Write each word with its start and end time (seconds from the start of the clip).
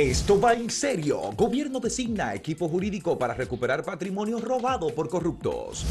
Esto 0.00 0.40
va 0.40 0.54
en 0.54 0.70
serio. 0.70 1.30
Gobierno 1.36 1.78
designa 1.78 2.34
equipo 2.34 2.66
jurídico 2.70 3.18
para 3.18 3.34
recuperar 3.34 3.84
patrimonio 3.84 4.40
robado 4.40 4.94
por 4.94 5.10
corruptos. 5.10 5.84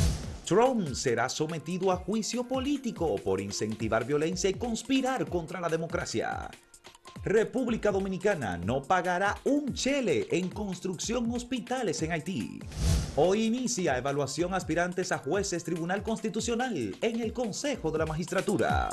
Trump 0.48 0.96
será 0.96 1.30
sometido 1.30 1.92
a 1.92 1.98
juicio 1.98 2.44
político 2.44 3.18
por 3.18 3.40
incentivar 3.40 4.08
violencia 4.08 4.50
y 4.50 4.56
conspirar 4.56 5.30
contra 5.30 5.62
la 5.62 5.70
democracia. 5.70 6.50
República 7.24 7.92
Dominicana 7.92 8.58
no 8.58 8.82
pagará 8.82 9.38
un 9.44 9.76
chele 9.76 10.28
en 10.32 10.50
construcción 10.50 11.32
hospitales 11.32 12.02
en 12.02 12.12
Haití. 12.12 12.60
Hoy 13.16 13.44
inicia 13.44 13.96
evaluación 13.96 14.56
aspirantes 14.56 15.12
a 15.12 15.20
jueces 15.20 15.64
Tribunal 15.64 16.02
Constitucional 16.02 16.96
en 17.00 17.20
el 17.20 17.32
Consejo 17.32 17.92
de 17.92 18.00
la 18.00 18.08
Magistratura. 18.08 18.90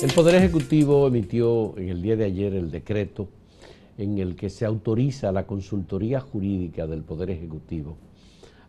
El 0.00 0.12
Poder 0.12 0.36
Ejecutivo 0.36 1.08
emitió 1.08 1.76
en 1.76 1.88
el 1.88 2.00
día 2.00 2.14
de 2.14 2.24
ayer 2.24 2.54
el 2.54 2.70
decreto 2.70 3.28
en 3.96 4.18
el 4.18 4.36
que 4.36 4.48
se 4.48 4.64
autoriza 4.64 5.32
la 5.32 5.44
consultoría 5.44 6.20
jurídica 6.20 6.86
del 6.86 7.02
Poder 7.02 7.30
Ejecutivo 7.30 7.96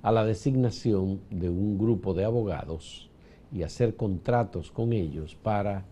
a 0.01 0.11
la 0.11 0.25
designación 0.25 1.19
de 1.29 1.47
un 1.47 1.77
grupo 1.77 2.15
de 2.15 2.25
abogados 2.25 3.11
y 3.53 3.61
hacer 3.61 3.95
contratos 3.95 4.71
con 4.71 4.91
ellos 4.91 5.35
para 5.35 5.85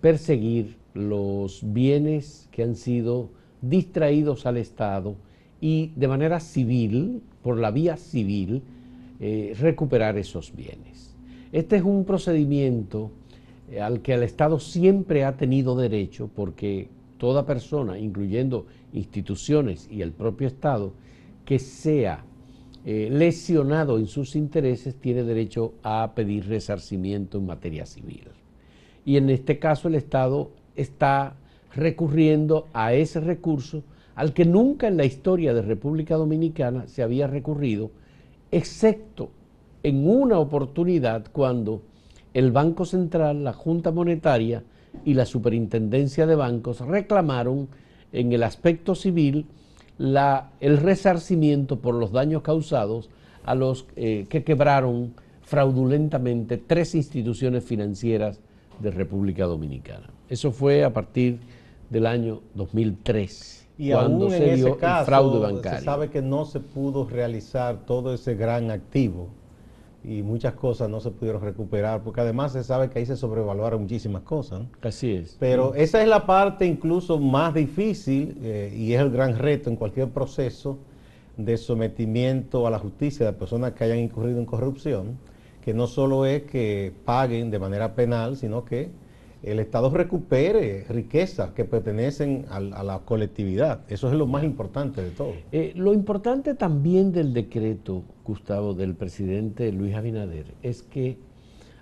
perseguir 0.00 0.78
los 0.94 1.60
bienes 1.62 2.48
que 2.50 2.64
han 2.64 2.74
sido 2.74 3.30
distraídos 3.60 4.46
al 4.46 4.56
Estado 4.56 5.14
y 5.60 5.92
de 5.94 6.08
manera 6.08 6.40
civil, 6.40 7.22
por 7.40 7.56
la 7.56 7.70
vía 7.70 7.96
civil, 7.96 8.62
eh, 9.20 9.54
recuperar 9.60 10.18
esos 10.18 10.52
bienes. 10.56 11.14
Este 11.52 11.76
es 11.76 11.82
un 11.84 12.04
procedimiento 12.04 13.12
al 13.80 14.02
que 14.02 14.14
el 14.14 14.22
Estado 14.22 14.58
siempre 14.58 15.24
ha 15.24 15.36
tenido 15.36 15.76
derecho 15.76 16.28
porque 16.34 16.88
toda 17.18 17.46
persona, 17.46 17.98
incluyendo 17.98 18.66
instituciones 18.92 19.88
y 19.90 20.02
el 20.02 20.12
propio 20.12 20.48
Estado, 20.48 20.92
que 21.44 21.58
sea 21.58 22.24
eh, 22.84 23.08
lesionado 23.10 23.98
en 23.98 24.06
sus 24.06 24.34
intereses, 24.34 24.96
tiene 24.96 25.22
derecho 25.22 25.74
a 25.82 26.12
pedir 26.14 26.48
resarcimiento 26.48 27.38
en 27.38 27.46
materia 27.46 27.86
civil. 27.86 28.24
Y 29.04 29.16
en 29.16 29.30
este 29.30 29.58
caso 29.58 29.88
el 29.88 29.94
Estado 29.94 30.50
está 30.74 31.36
recurriendo 31.74 32.66
a 32.72 32.92
ese 32.94 33.20
recurso 33.20 33.82
al 34.14 34.32
que 34.34 34.44
nunca 34.44 34.88
en 34.88 34.96
la 34.96 35.04
historia 35.04 35.54
de 35.54 35.62
República 35.62 36.16
Dominicana 36.16 36.86
se 36.86 37.02
había 37.02 37.26
recurrido, 37.26 37.90
excepto 38.50 39.30
en 39.82 40.06
una 40.08 40.38
oportunidad 40.38 41.26
cuando 41.32 41.82
el 42.34 42.50
Banco 42.50 42.84
Central, 42.84 43.44
la 43.44 43.52
Junta 43.52 43.90
Monetaria 43.90 44.62
y 45.04 45.14
la 45.14 45.26
Superintendencia 45.26 46.26
de 46.26 46.34
Bancos 46.34 46.80
reclamaron 46.80 47.68
en 48.12 48.32
el 48.32 48.42
aspecto 48.42 48.94
civil 48.94 49.46
el 49.98 50.76
resarcimiento 50.78 51.78
por 51.78 51.94
los 51.94 52.12
daños 52.12 52.42
causados 52.42 53.10
a 53.44 53.54
los 53.54 53.86
eh, 53.96 54.26
que 54.28 54.42
quebraron 54.42 55.14
fraudulentamente 55.42 56.56
tres 56.56 56.94
instituciones 56.94 57.64
financieras 57.64 58.40
de 58.80 58.90
República 58.90 59.44
Dominicana. 59.44 60.10
Eso 60.28 60.50
fue 60.50 60.84
a 60.84 60.92
partir 60.92 61.40
del 61.90 62.06
año 62.06 62.40
2003. 62.54 63.68
Y 63.78 63.92
cuando 63.92 64.30
se 64.30 64.54
dio 64.56 64.78
el 64.80 65.04
fraude 65.04 65.38
bancario. 65.40 65.78
Se 65.78 65.84
sabe 65.84 66.10
que 66.10 66.22
no 66.22 66.44
se 66.44 66.60
pudo 66.60 67.06
realizar 67.06 67.84
todo 67.84 68.14
ese 68.14 68.34
gran 68.34 68.70
activo 68.70 69.28
y 70.04 70.22
muchas 70.22 70.54
cosas 70.54 70.88
no 70.88 71.00
se 71.00 71.10
pudieron 71.10 71.42
recuperar, 71.42 72.02
porque 72.02 72.20
además 72.20 72.52
se 72.52 72.64
sabe 72.64 72.90
que 72.90 72.98
ahí 72.98 73.06
se 73.06 73.16
sobrevaluaron 73.16 73.82
muchísimas 73.82 74.22
cosas. 74.22 74.62
Así 74.80 75.12
es. 75.12 75.36
Pero 75.38 75.74
esa 75.74 76.02
es 76.02 76.08
la 76.08 76.26
parte 76.26 76.66
incluso 76.66 77.18
más 77.18 77.54
difícil 77.54 78.36
eh, 78.42 78.74
y 78.76 78.94
es 78.94 79.00
el 79.00 79.10
gran 79.10 79.38
reto 79.38 79.70
en 79.70 79.76
cualquier 79.76 80.08
proceso 80.08 80.78
de 81.36 81.56
sometimiento 81.56 82.66
a 82.66 82.70
la 82.70 82.78
justicia 82.78 83.26
de 83.26 83.32
personas 83.32 83.72
que 83.72 83.84
hayan 83.84 83.98
incurrido 83.98 84.38
en 84.38 84.46
corrupción, 84.46 85.18
que 85.64 85.72
no 85.72 85.86
solo 85.86 86.26
es 86.26 86.42
que 86.42 86.92
paguen 87.04 87.50
de 87.50 87.58
manera 87.58 87.94
penal, 87.94 88.36
sino 88.36 88.64
que 88.64 88.90
el 89.42 89.58
Estado 89.58 89.90
recupere 89.90 90.84
riquezas 90.88 91.50
que 91.50 91.64
pertenecen 91.64 92.46
a, 92.48 92.60
la 92.60 93.00
colectividad. 93.00 93.80
Eso 93.88 94.08
es 94.08 94.14
lo 94.14 94.26
más 94.26 94.44
importante 94.44 95.02
de 95.02 95.10
todo. 95.10 95.32
Eh, 95.50 95.72
lo 95.74 95.92
importante 95.92 96.54
también 96.54 97.12
del 97.12 97.34
decreto, 97.34 98.04
Gustavo, 98.24 98.74
del 98.74 98.94
presidente 98.94 99.72
Luis 99.72 99.94
Abinader, 99.94 100.54
es 100.62 100.82
que 100.82 101.18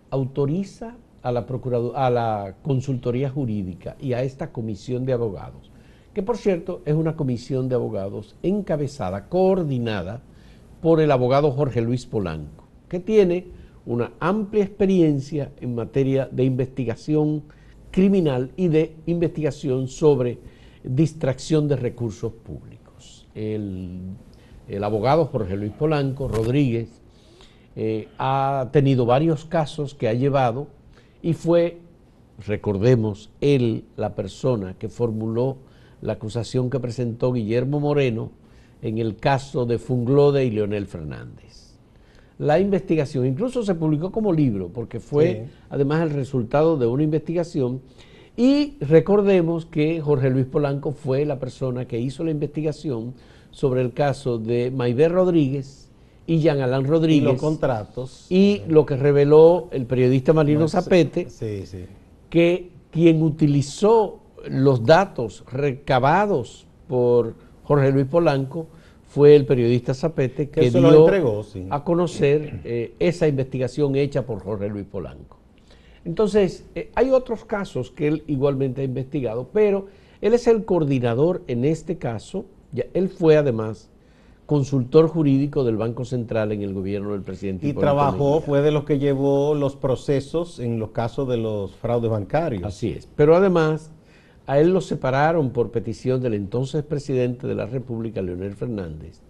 autoriza 0.09 0.97
a 1.23 1.33
la, 1.33 1.47
a 1.95 2.11
la 2.11 2.55
consultoría 2.63 3.29
jurídica 3.29 3.97
y 4.01 4.15
a 4.15 4.23
esta 4.23 4.53
comisión 4.53 5.05
de 5.05 5.13
abogados, 5.13 5.71
que 6.15 6.23
por 6.23 6.39
cierto 6.39 6.81
es 6.87 6.95
una 6.95 7.15
comisión 7.15 7.69
de 7.69 7.75
abogados 7.75 8.37
encabezada, 8.43 9.29
coordinada 9.29 10.23
por 10.81 11.01
el 11.01 11.11
abogado 11.11 11.53
Jorge 11.53 11.83
Luis 11.83 12.07
Polanco, 12.07 12.65
que 12.89 13.01
tiene 13.01 13.60
una 13.87 14.13
amplia 14.21 14.65
experiencia 14.65 15.53
en 15.61 15.75
materia 15.75 16.29
de 16.31 16.45
investigación 16.45 17.43
criminal 17.91 18.53
y 18.57 18.69
de 18.69 18.95
investigación 19.07 19.89
sobre 19.89 20.39
distracción 20.85 21.69
de 21.69 21.77
recursos 21.77 22.33
públicos. 22.33 23.27
El, 23.35 24.15
abogado 24.83 25.27
Jorge 25.27 25.57
Luis 25.57 25.73
Polanco 25.73 26.29
Rodríguez 26.29 26.89
eh, 27.75 28.09
ha 28.19 28.69
tenido 28.73 29.07
varios 29.07 29.45
casos 29.45 29.95
que 29.95 30.09
ha 30.09 30.13
llevado 30.13 30.69
y 31.23 31.33
fue, 31.33 31.79
recordemos, 32.47 33.31
él 33.41 33.85
la 33.97 34.15
persona 34.15 34.75
que 34.79 34.89
formuló 34.89 35.57
la 36.01 36.15
acusación 36.15 36.71
que 36.71 36.79
presentó 36.79 37.33
Guillermo 37.33 37.81
Moreno 37.81 38.31
en 38.83 38.99
el 38.99 39.17
caso 39.17 39.67
de 39.67 39.79
Funglode 39.79 40.45
y 40.45 40.51
Leonel 40.51 40.87
Fernández 40.87 41.70
la 42.41 42.59
investigación. 42.59 43.27
Incluso 43.27 43.63
se 43.63 43.75
publicó 43.75 44.11
como 44.11 44.33
libro, 44.33 44.69
porque 44.69 44.99
fue 44.99 45.47
además 45.69 46.03
el 46.03 46.11
resultado 46.11 46.79
de 46.79 46.87
una 46.87 47.03
investigación. 47.03 47.83
Y 48.35 48.79
recordemos 48.81 49.67
que 49.67 50.01
Jorge 50.01 50.31
Luis 50.31 50.47
Polanco 50.47 50.93
fue 50.93 51.27
la 51.27 51.39
persona 51.39 51.87
que 51.87 52.01
hizo 52.01 52.25
la 52.25 52.31
investigación 52.31 53.13
sobre 53.51 53.83
el 53.83 53.93
caso 53.93 54.39
de 54.39 54.71
Maibé 54.71 55.11
Rodríguez 55.11 55.91
y 56.27 56.39
Jean 56.39 56.63
Alain 56.63 56.87
Rodríguez. 56.87 57.23
Y 57.23 57.33
los 57.33 57.41
contratos. 57.41 58.27
Y 58.31 58.63
lo 58.69 58.87
que 58.87 58.97
reveló 58.97 59.69
el 59.71 59.85
periodista 59.85 60.33
Marino 60.33 60.67
Zapete, 60.67 61.29
que 62.31 62.71
quien 62.91 63.23
utilizó 63.23 64.21
los 64.49 64.87
datos 64.87 65.45
recabados 65.53 66.67
por 66.89 67.35
Jorge 67.65 67.93
Luis 67.93 68.07
Polanco 68.07 68.69
fue 69.11 69.35
el 69.35 69.45
periodista 69.45 69.93
Zapete 69.93 70.51
que, 70.51 70.71
dio 70.71 71.09
a 71.71 71.83
conocer 71.83 72.61
eh, 72.63 72.95
esa 73.01 73.27
investigación 73.27 73.97
hecha 73.97 74.25
por 74.25 74.41
Jorge 74.41 74.69
Luis 74.69 74.87
Polanco. 74.87 75.37
Entonces, 76.05 76.65
eh, 76.77 76.93
hay 76.95 77.11
otros 77.11 77.45
casos 77.45 77.91
que 77.91 78.07
él 78.07 78.23
igualmente 78.29 78.83
ha 78.83 78.85
investigado, 78.85 79.49
pero 79.53 79.89
él 80.21 80.33
es 80.33 80.47
el 80.47 80.65
coordinador 80.65 81.43
en 81.49 81.65
este 81.65 81.99
caso, 81.99 82.45
ya, 82.71 82.85
él 82.95 83.09
fue 83.09 83.37
además 83.37 83.91
consultor 84.47 85.09
jurídico 85.09 85.65
del 85.65 85.77
Banco 85.77 86.05
Central 86.05 86.53
en 86.53 86.63
el 86.63 86.73
gobierno 86.73 87.11
del 87.11 87.23
presidente. 87.23 87.67
Y 87.67 87.73
trabajó, 87.73 88.41
fue 88.41 88.63
de 88.63 88.71
los 88.71 88.85
que 88.85 89.01
llevó 89.01 89.57
los 89.57 89.75
procesos 89.75 90.61
en 90.61 90.79
los 90.79 90.91
casos 90.91 91.29
de 91.29 91.37
los 91.37 91.75
fraudes 91.75 92.13
bancarios. 92.13 92.63
Así 92.63 92.91
es, 92.91 93.09
pero 93.17 93.35
además 93.35 93.91
a 94.47 94.59
él 94.59 94.73
lo 94.73 94.81
separaron 94.81 95.51
por 95.51 95.71
petición 95.71 96.21
del 96.21 96.35
entonces 96.35 96.83
presidente 96.83 97.47
de 97.47 97.55
la 97.55 97.67
República, 97.67 98.23
Leonel 98.23 98.55
Fernández. 98.55 99.21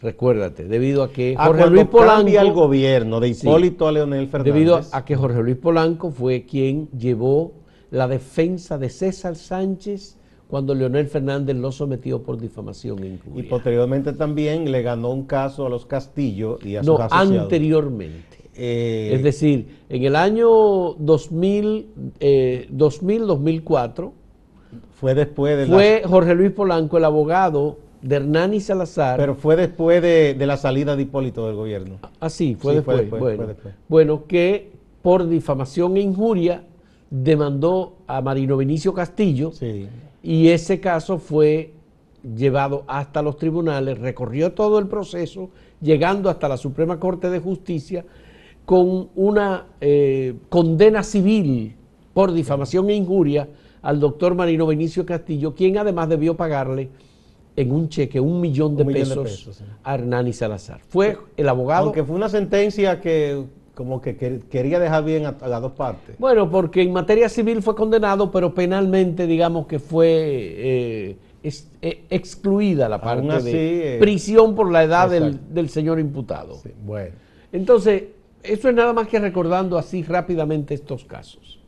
Recuérdate, 0.00 0.64
debido 0.64 1.02
a 1.02 1.10
que 1.10 1.34
ah, 1.38 1.46
Jorge 1.46 1.70
Luis 1.70 1.86
Polanco 1.86 2.28
el 2.28 2.52
gobierno 2.52 3.20
de 3.20 3.28
Hipólito 3.28 3.88
a 3.88 3.92
Leonel 3.92 4.28
Fernández. 4.28 4.54
Debido 4.54 4.80
a 4.92 5.04
que 5.04 5.16
Jorge 5.16 5.42
Luis 5.42 5.56
Polanco 5.56 6.10
fue 6.10 6.44
quien 6.44 6.88
llevó 6.90 7.52
la 7.90 8.06
defensa 8.08 8.76
de 8.76 8.90
César 8.90 9.36
Sánchez 9.36 10.18
cuando 10.48 10.74
Leonel 10.74 11.06
Fernández 11.06 11.56
lo 11.56 11.72
sometió 11.72 12.22
por 12.22 12.38
difamación 12.38 13.02
e 13.02 13.18
Y 13.34 13.42
posteriormente 13.44 14.12
también 14.12 14.70
le 14.70 14.82
ganó 14.82 15.10
un 15.10 15.24
caso 15.24 15.66
a 15.66 15.70
los 15.70 15.86
Castillo 15.86 16.58
y 16.62 16.76
a 16.76 16.84
sus 16.84 16.98
no, 16.98 17.08
anteriormente. 17.10 18.50
Eh, 18.54 19.10
es 19.14 19.22
decir, 19.22 19.78
en 19.88 20.04
el 20.04 20.14
año 20.16 20.94
2000, 20.94 21.86
2000-2004 22.20 24.12
fue 24.94 25.14
después 25.14 25.56
de 25.56 25.66
Fue 25.66 26.02
Jorge 26.06 26.34
Luis 26.34 26.52
Polanco, 26.52 26.98
el 26.98 27.04
abogado 27.04 27.78
de 28.00 28.16
Hernani 28.16 28.60
Salazar. 28.60 29.16
Pero 29.18 29.34
fue 29.34 29.56
después 29.56 30.02
de, 30.02 30.36
la 30.38 30.56
salida 30.56 30.94
de 30.94 31.02
Hipólito 31.02 31.46
del 31.46 31.56
gobierno. 31.56 31.98
Ah, 32.20 32.30
sí, 32.30 32.56
fue, 32.58 32.76
después, 32.76 33.08
bueno, 33.10 33.46
bueno, 33.88 34.24
que 34.26 34.72
por 35.02 35.28
difamación 35.28 35.96
e 35.96 36.00
injuria 36.00 36.64
demandó 37.10 37.96
a 38.06 38.20
Marino 38.20 38.56
Vinicio 38.56 38.92
Castillo. 38.92 39.52
Y 40.22 40.48
ese 40.48 40.80
caso 40.80 41.18
fue 41.18 41.72
llevado 42.36 42.84
hasta 42.86 43.20
los 43.20 43.36
tribunales, 43.36 43.98
recorrió 43.98 44.52
todo 44.52 44.78
el 44.78 44.86
proceso, 44.86 45.50
llegando 45.80 46.30
hasta 46.30 46.48
la 46.48 46.56
Suprema 46.56 46.98
Corte 46.98 47.28
de 47.28 47.40
Justicia, 47.40 48.04
con 48.64 49.08
una 49.14 49.66
eh, 49.80 50.34
condena 50.48 51.02
civil 51.02 51.74
por 52.14 52.32
difamación 52.32 52.88
e 52.88 52.94
injuria 52.94 53.48
al 53.84 54.00
doctor 54.00 54.34
Marino 54.34 54.66
Benicio 54.66 55.04
Castillo, 55.04 55.54
quien 55.54 55.76
además 55.76 56.08
debió 56.08 56.34
pagarle 56.34 56.88
en 57.54 57.70
un 57.70 57.90
cheque 57.90 58.18
un 58.18 58.40
millón 58.40 58.76
de 58.76 58.84
pesos, 58.86 59.62
a 59.84 59.94
Hernani 59.94 60.32
Salazar. 60.32 60.80
Fue 60.88 61.18
el 61.36 61.48
abogado... 61.48 61.84
Aunque 61.84 62.02
fue 62.02 62.16
una 62.16 62.30
sentencia 62.30 63.00
que 63.00 63.44
como 63.74 64.00
que 64.00 64.16
quería 64.16 64.78
dejar 64.78 65.04
bien 65.04 65.26
a, 65.26 65.36
las 65.46 65.60
dos 65.60 65.72
partes. 65.72 66.16
Bueno, 66.18 66.50
porque 66.50 66.80
en 66.80 66.92
materia 66.92 67.28
civil 67.28 67.60
fue 67.60 67.76
condenado, 67.76 68.30
pero 68.30 68.54
penalmente 68.54 69.26
digamos 69.26 69.66
que 69.66 69.78
fue 69.78 70.06
eh, 70.08 71.16
eh, 71.82 72.04
excluida 72.08 72.88
la 72.88 73.00
parte 73.00 73.42
de 73.42 73.98
prisión 74.00 74.54
por 74.54 74.70
la 74.70 74.84
edad 74.84 75.10
del, 75.10 75.68
señor 75.68 76.00
imputado. 76.00 76.58
bueno. 76.86 77.16
Entonces, 77.52 78.04
eso 78.42 78.68
es 78.68 78.74
nada 78.74 78.92
más 78.92 79.08
que 79.08 79.18
recordando 79.18 79.76
así 79.76 80.02
rápidamente 80.02 80.72
estos 80.72 81.04
casos. 81.04 81.60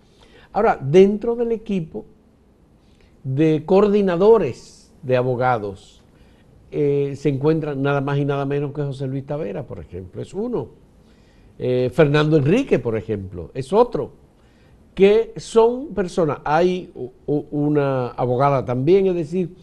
Ahora, 0.56 0.78
dentro 0.80 1.36
del 1.36 1.52
equipo 1.52 2.06
de 3.22 3.64
coordinadores 3.66 4.90
de 5.02 5.14
abogados 5.14 6.02
eh, 6.70 7.12
se 7.14 7.28
encuentran 7.28 7.82
nada 7.82 8.00
más 8.00 8.16
y 8.16 8.24
nada 8.24 8.46
menos 8.46 8.72
que 8.72 8.82
José 8.82 9.06
Luis 9.06 9.26
Tavera, 9.26 9.66
por 9.66 9.80
ejemplo, 9.80 10.22
es 10.22 10.32
uno. 10.32 10.68
Eh, 11.58 11.90
Fernando 11.92 12.38
Enrique, 12.38 12.78
por 12.78 12.96
ejemplo, 12.96 13.50
es 13.52 13.70
otro. 13.70 14.12
Que 14.94 15.34
son 15.36 15.88
personas, 15.88 16.38
hay 16.42 16.90
una 17.26 18.08
abogada 18.12 18.64
también, 18.64 19.08
es 19.08 19.14
decir, 19.14 19.54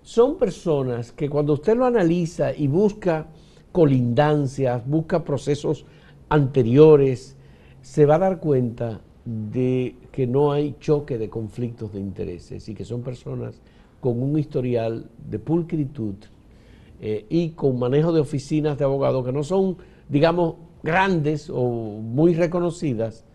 son 0.00 0.38
personas 0.38 1.12
que 1.12 1.28
cuando 1.28 1.52
usted 1.52 1.76
lo 1.76 1.84
analiza 1.84 2.54
y 2.56 2.68
busca 2.68 3.26
colindancias, 3.70 4.88
busca 4.88 5.22
procesos 5.22 5.84
anteriores, 6.30 7.36
se 7.82 8.06
va 8.06 8.14
a 8.14 8.20
dar 8.20 8.40
cuenta 8.40 9.02
de 9.28 9.94
que 10.10 10.26
no 10.26 10.52
hay 10.52 10.74
choque 10.80 11.18
de 11.18 11.28
conflictos 11.28 11.92
de 11.92 12.00
intereses 12.00 12.66
y 12.66 12.74
que 12.74 12.86
son 12.86 13.02
personas 13.02 13.60
con 14.00 14.22
un 14.22 14.38
historial 14.38 15.10
de 15.28 15.38
pulcritud 15.38 16.14
eh, 17.02 17.26
y 17.28 17.50
con 17.50 17.78
manejo 17.78 18.10
de 18.12 18.20
oficinas 18.20 18.78
de 18.78 18.84
abogados 18.84 19.26
que 19.26 19.32
no 19.32 19.44
son, 19.44 19.76
digamos, 20.08 20.54
grandes 20.82 21.50
o 21.50 21.68
muy 21.68 22.34
reconocidas 22.34 23.26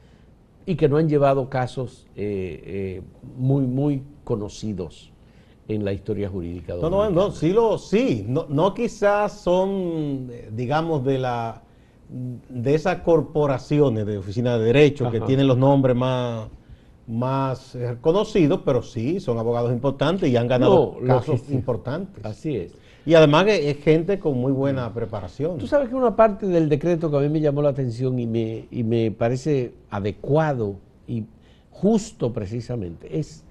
y 0.66 0.76
que 0.76 0.90
no 0.90 0.98
han 0.98 1.08
llevado 1.08 1.48
casos 1.48 2.08
eh, 2.16 2.64
eh, 2.66 3.02
muy, 3.38 3.68
muy 3.68 4.02
conocidos 4.24 5.12
en 5.68 5.86
la 5.86 5.94
historia 5.94 6.28
jurídica. 6.28 6.74
No, 6.76 6.90
no, 6.90 7.08
no, 7.12 7.30
sí, 7.30 7.54
lo, 7.54 7.78
sí, 7.78 8.26
no, 8.28 8.48
no 8.50 8.74
quizás 8.74 9.42
son, 9.42 10.32
digamos, 10.54 11.06
de 11.06 11.20
la 11.20 11.62
de 12.14 12.76
esas 12.76 13.00
corporaciones 13.00 14.06
de 14.06 14.18
oficina 14.18 14.58
de 14.58 14.66
derecho 14.66 15.10
que 15.10 15.20
tienen 15.22 15.48
los 15.48 15.58
nombres 15.58 15.96
más, 15.96 16.48
más 17.08 17.74
eh, 17.76 17.98
conocidos, 18.00 18.62
pero 18.64 18.84
sí, 18.84 19.20
son 19.20 19.40
abogados 19.40 19.72
importantes 19.72 20.30
y 20.30 20.38
han 20.38 20.48
ganado 20.48 20.98
casos 21.08 21.50
importantes. 21.50 22.24
Así 22.24 22.56
es. 22.56 22.74
Y 23.06 23.16
además 23.16 23.48
es 23.50 23.78
gente 23.84 24.20
con 24.20 24.38
muy 24.38 24.52
buena 24.52 24.94
preparación. 24.94 25.58
Tú 25.58 25.68
sabes 25.68 25.90
que 25.90 25.96
una 25.96 26.16
parte 26.16 26.46
del 26.46 26.70
decreto 26.70 27.10
que 27.10 27.18
a 27.18 27.20
mí 27.20 27.30
me 27.30 27.42
llamó 27.42 27.62
la 27.62 27.70
atención 27.70 28.18
y 28.20 28.28
me, 28.28 28.68
y 28.72 28.84
me 28.84 29.12
parece 29.12 29.74
adecuado 29.90 30.76
y 31.08 31.26
justo 31.72 32.32
precisamente 32.32 33.18
es 33.18 33.44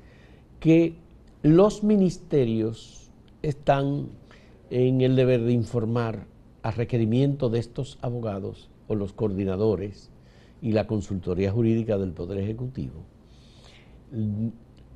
que 0.61 0.95
los 1.43 1.83
ministerios 1.83 3.11
están 3.43 4.07
en 4.71 5.01
el 5.01 5.17
deber 5.17 5.43
de 5.43 5.53
informar 5.53 6.32
a 6.63 6.71
requerimiento 6.71 7.51
de 7.51 7.59
estos 7.59 7.99
abogados 8.03 8.71
o 8.89 8.95
los 8.95 9.13
coordinadores 9.13 10.11
y 10.61 10.73
la 10.73 10.87
consultoría 10.87 11.51
jurídica 11.51 11.99
del 11.99 12.13
Poder 12.13 12.39
Ejecutivo 12.39 13.05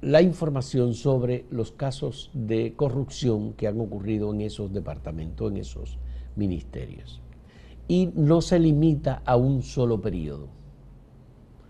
la 0.03 0.23
información 0.23 0.95
sobre 0.95 1.47
los 1.51 1.73
casos 1.73 2.31
de 2.35 2.75
corrupción 2.77 3.55
que 3.55 3.67
han 3.67 3.81
ocurrido 3.81 4.33
en 4.33 4.43
esos 4.43 4.73
departamentos, 4.73 5.51
en 5.51 5.57
esos 5.57 5.99
ministerios. 6.37 7.21
Y 7.89 8.11
no 8.15 8.41
se 8.41 8.59
limita 8.59 9.23
a 9.25 9.37
un 9.37 9.63
solo 9.63 10.01
periodo. 10.01 10.49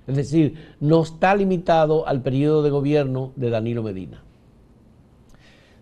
Es 0.07 0.17
decir, 0.17 0.55
no 0.81 1.03
está 1.03 1.35
limitado 1.35 2.07
al 2.07 2.23
periodo 2.23 2.63
de 2.63 2.71
gobierno 2.71 3.33
de 3.37 3.51
Danilo 3.51 3.83
Medina. 3.83 4.23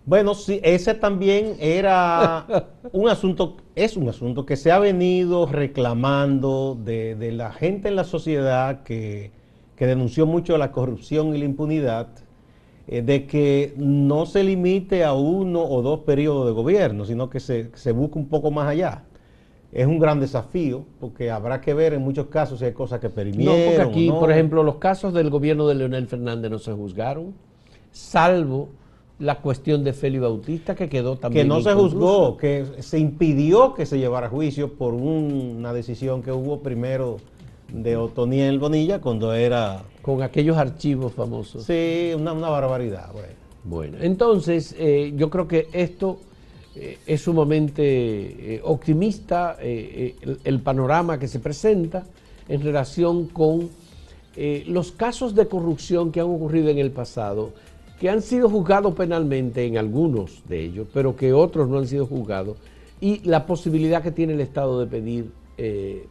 Bueno, 0.07 0.35
sí, 0.35 0.61
ese 0.63 0.95
también 0.95 1.57
era 1.59 2.69
un 2.93 3.09
asunto, 3.09 3.57
es 3.75 3.97
un 3.97 4.09
asunto 4.09 4.45
que 4.45 4.57
se 4.57 4.71
ha 4.71 4.79
venido 4.79 5.47
reclamando 5.47 6.79
de, 6.83 7.33
la 7.33 7.53
gente 7.53 7.89
en 7.89 7.97
la 7.97 8.05
sociedad 8.05 8.83
que, 8.83 9.33
denunció 9.79 10.25
mucho 10.25 10.57
la 10.57 10.73
corrupción 10.73 11.35
y 11.35 11.39
la 11.39 11.45
impunidad, 11.45 12.09
eh, 12.87 13.03
de 13.03 13.27
que 13.27 13.75
no 13.77 14.25
se 14.25 14.43
limite 14.43 15.05
a 15.05 15.13
uno 15.13 15.63
o 15.63 15.83
dos 15.83 16.01
periodos 16.01 16.47
de 16.47 16.53
gobierno, 16.53 17.05
sino 17.05 17.29
que 17.29 17.41
se, 17.41 17.71
se 17.75 17.93
busque 17.93 18.19
un 18.19 18.29
poco 18.29 18.51
más 18.51 18.69
allá. 18.69 19.05
Es 19.73 19.87
un 19.87 19.99
gran 19.99 20.21
desafío, 20.21 20.85
porque 21.01 21.31
habrá 21.31 21.61
que 21.61 21.75
ver 21.75 21.95
en 21.95 22.03
muchos 22.03 22.29
casos 22.29 22.61
si 22.61 22.67
hay 22.67 22.73
cosas 22.73 23.01
que 23.01 23.11
perimieron. 23.11 23.59
No, 23.59 23.67
porque 23.67 23.83
aquí, 23.83 24.11
por 24.11 24.31
ejemplo, 24.31 24.63
los 24.63 24.77
casos 24.77 25.13
del 25.13 25.29
gobierno 25.31 25.67
de 25.67 25.75
Leonel 25.75 26.07
Fernández 26.07 26.51
no 26.51 26.59
se 26.59 26.73
juzgaron, 26.73 27.35
salvo 27.91 28.69
la 29.19 29.41
cuestión 29.41 29.85
de 29.85 29.93
Félix 29.93 30.23
Bautista 30.23 30.75
que 30.75 30.89
quedó 30.89 31.17
también. 31.17 31.45
Que 31.45 31.49
no 31.49 31.61
se 31.61 31.73
juzgó, 31.73 32.37
que 32.37 32.67
se 32.81 32.99
impidió 32.99 33.75
que 33.75 33.87
se 33.87 33.99
llevara 33.99 34.27
a 34.27 34.31
juicio 34.31 34.73
por 34.75 34.95
una 34.95 35.73
decisión 35.73 36.23
que 36.23 36.33
hubo 36.33 36.61
primero 36.61 37.19
de 37.73 37.97
Otoniel 37.97 38.59
Bonilla 38.59 39.01
cuando 39.01 39.33
era. 39.33 39.83
Con 40.03 40.23
aquellos 40.23 40.57
archivos 40.57 41.13
famosos. 41.13 41.65
Sí, 41.65 42.13
una, 42.17 42.33
barbaridad. 42.33 43.11
Bueno. 43.13 43.29
bueno, 43.65 43.99
entonces 44.01 44.75
eh, 44.79 45.13
yo 45.17 45.31
creo 45.31 45.49
que 45.49 45.69
esto 45.73 46.19
eh, 46.75 46.99
es 47.07 47.23
sumamente 47.23 48.55
eh, 48.57 48.61
optimista, 48.65 49.57
el, 49.61 50.39
el, 50.43 50.61
panorama 50.61 51.19
que 51.19 51.29
se 51.29 51.39
presenta 51.39 52.05
en 52.49 52.63
relación 52.63 53.29
con 53.29 53.71
los 54.67 54.91
casos 54.91 55.37
de 55.37 55.47
corrupción 55.47 56.11
que 56.11 56.19
han 56.19 56.27
ocurrido 56.27 56.69
en 56.69 56.79
el 56.79 56.91
pasado 56.91 57.53
que 58.01 58.11
han 58.11 58.23
sido 58.23 58.49
juzgados 58.49 58.95
penalmente 58.95 59.65
en 59.65 59.79
algunos 59.79 60.43
de 60.49 60.65
ellos, 60.65 60.89
pero 60.93 61.17
que 61.17 61.33
otros 61.33 61.69
no 61.69 61.79
han 61.79 61.87
sido 61.87 62.07
juzgados, 62.07 62.57
y 63.01 63.21
la 63.29 63.47
posibilidad 63.47 64.03
que 64.03 64.11
tiene 64.11 64.35
el 64.35 64.41
Estado 64.41 64.81
de 64.81 64.87
pedir 64.87 65.31
eh, 65.59 66.07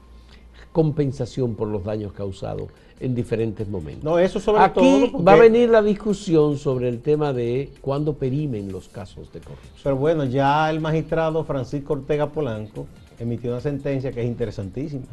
compensación 0.71 1.55
por 1.55 1.67
los 1.67 1.83
daños 1.83 2.13
causados 2.13 2.67
en 2.99 3.15
diferentes 3.15 3.67
momentos. 3.67 4.03
No, 4.03 4.17
eso 4.17 4.39
sobre 4.39 4.61
Aquí 4.61 5.11
va 5.15 5.33
a 5.33 5.37
venir 5.37 5.69
la 5.69 5.81
discusión 5.81 6.57
sobre 6.57 6.87
el 6.87 7.01
tema 7.01 7.33
de 7.33 7.69
cuándo 7.81 8.13
perimen 8.13 8.71
los 8.71 8.87
casos 8.87 9.31
de 9.33 9.39
corrupción. 9.39 9.73
Pero 9.83 9.97
bueno, 9.97 10.25
ya 10.25 10.69
el 10.69 10.79
magistrado 10.79 11.43
Francisco 11.43 11.93
Ortega 11.93 12.29
Polanco 12.29 12.85
emitió 13.19 13.51
una 13.51 13.61
sentencia 13.61 14.11
que 14.11 14.21
es 14.21 14.27
interesantísima. 14.27 15.03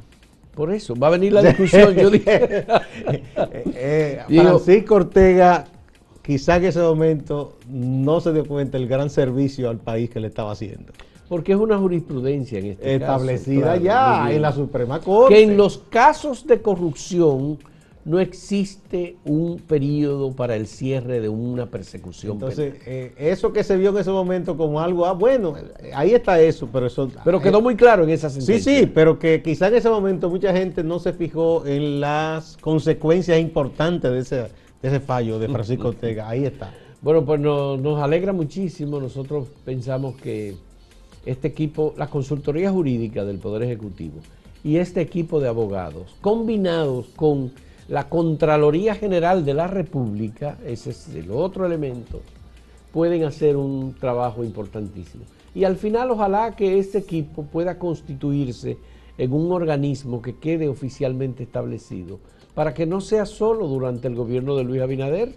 Por 0.54 0.72
eso, 0.72 0.94
va 0.94 1.08
a 1.08 1.10
venir 1.10 1.32
la 1.32 1.42
discusión. 1.42 1.94
yo 1.94 2.10
dije. 2.10 2.64
Eh, 3.12 3.22
eh, 3.74 4.24
Francisco 4.28 4.94
Ortega 4.96 5.64
quizá 6.22 6.56
en 6.56 6.64
ese 6.64 6.80
momento 6.80 7.56
no 7.68 8.20
se 8.20 8.32
dio 8.32 8.44
cuenta 8.46 8.78
el 8.78 8.86
gran 8.86 9.10
servicio 9.10 9.70
al 9.70 9.78
país 9.78 10.10
que 10.10 10.20
le 10.20 10.28
estaba 10.28 10.52
haciendo. 10.52 10.92
Porque 11.28 11.52
es 11.52 11.58
una 11.58 11.78
jurisprudencia 11.78 12.58
en 12.58 12.66
este 12.66 12.96
Establecida 12.96 13.76
ya 13.76 14.32
en 14.32 14.42
la 14.42 14.52
Suprema 14.52 15.00
Corte. 15.00 15.34
Que 15.34 15.42
en 15.44 15.56
los 15.56 15.78
casos 15.78 16.44
de 16.44 16.60
corrupción 16.60 17.58
no 18.04 18.18
existe 18.18 19.16
un 19.24 19.58
periodo 19.58 20.32
para 20.32 20.56
el 20.56 20.66
cierre 20.66 21.20
de 21.20 21.28
una 21.28 21.66
persecución 21.66 22.32
Entonces, 22.32 22.74
eh, 22.86 23.12
eso 23.18 23.52
que 23.52 23.62
se 23.62 23.76
vio 23.76 23.90
en 23.90 23.98
ese 23.98 24.10
momento 24.10 24.56
como 24.56 24.80
algo, 24.80 25.04
ah, 25.06 25.12
bueno, 25.12 25.54
ahí 25.94 26.14
está 26.14 26.40
eso, 26.40 26.68
pero 26.72 26.86
eso... 26.86 27.10
Pero 27.24 27.40
quedó 27.40 27.60
muy 27.60 27.76
claro 27.76 28.04
en 28.04 28.10
esa 28.10 28.30
sentencia. 28.30 28.58
Sí, 28.58 28.80
sí, 28.80 28.86
pero 28.92 29.18
que 29.18 29.42
quizá 29.42 29.68
en 29.68 29.74
ese 29.74 29.90
momento 29.90 30.30
mucha 30.30 30.52
gente 30.52 30.82
no 30.82 30.98
se 30.98 31.12
fijó 31.12 31.66
en 31.66 32.00
las 32.00 32.56
consecuencias 32.56 33.38
importantes 33.38 34.10
de 34.10 34.18
ese 34.18 34.48
ese 34.82 35.00
fallo 35.00 35.38
de 35.38 35.48
Francisco 35.48 35.88
Ortega. 35.90 36.28
Ahí 36.28 36.44
está. 36.44 36.72
Bueno, 37.02 37.24
pues 37.24 37.40
nos 37.40 38.02
alegra 38.02 38.32
muchísimo. 38.32 39.00
Nosotros 39.00 39.48
pensamos 39.64 40.16
que 40.16 40.54
este 41.24 41.48
equipo, 41.48 41.94
la 41.96 42.08
consultoría 42.08 42.70
jurídica 42.70 43.24
del 43.24 43.38
Poder 43.38 43.62
Ejecutivo 43.62 44.20
y 44.62 44.76
este 44.76 45.00
equipo 45.00 45.40
de 45.40 45.48
abogados, 45.48 46.14
combinados 46.20 47.06
con 47.16 47.52
la 47.88 48.08
Contraloría 48.08 48.94
General 48.94 49.44
de 49.44 49.54
la 49.54 49.66
República, 49.66 50.58
ese 50.64 50.90
es 50.90 51.08
el 51.14 51.30
otro 51.30 51.66
elemento, 51.66 52.20
pueden 52.92 53.24
hacer 53.24 53.56
un 53.56 53.94
trabajo 53.98 54.44
importantísimo. 54.44 55.24
Y 55.54 55.64
al 55.64 55.76
final 55.76 56.10
ojalá 56.10 56.54
que 56.54 56.78
este 56.78 56.98
equipo 56.98 57.42
pueda 57.42 57.78
constituirse 57.78 58.78
en 59.18 59.32
un 59.32 59.50
organismo 59.52 60.22
que 60.22 60.36
quede 60.36 60.68
oficialmente 60.68 61.42
establecido 61.42 62.20
para 62.54 62.74
que 62.74 62.86
no 62.86 63.00
sea 63.00 63.26
solo 63.26 63.66
durante 63.66 64.08
el 64.08 64.14
gobierno 64.14 64.56
de 64.56 64.64
Luis 64.64 64.82
Abinader, 64.82 65.34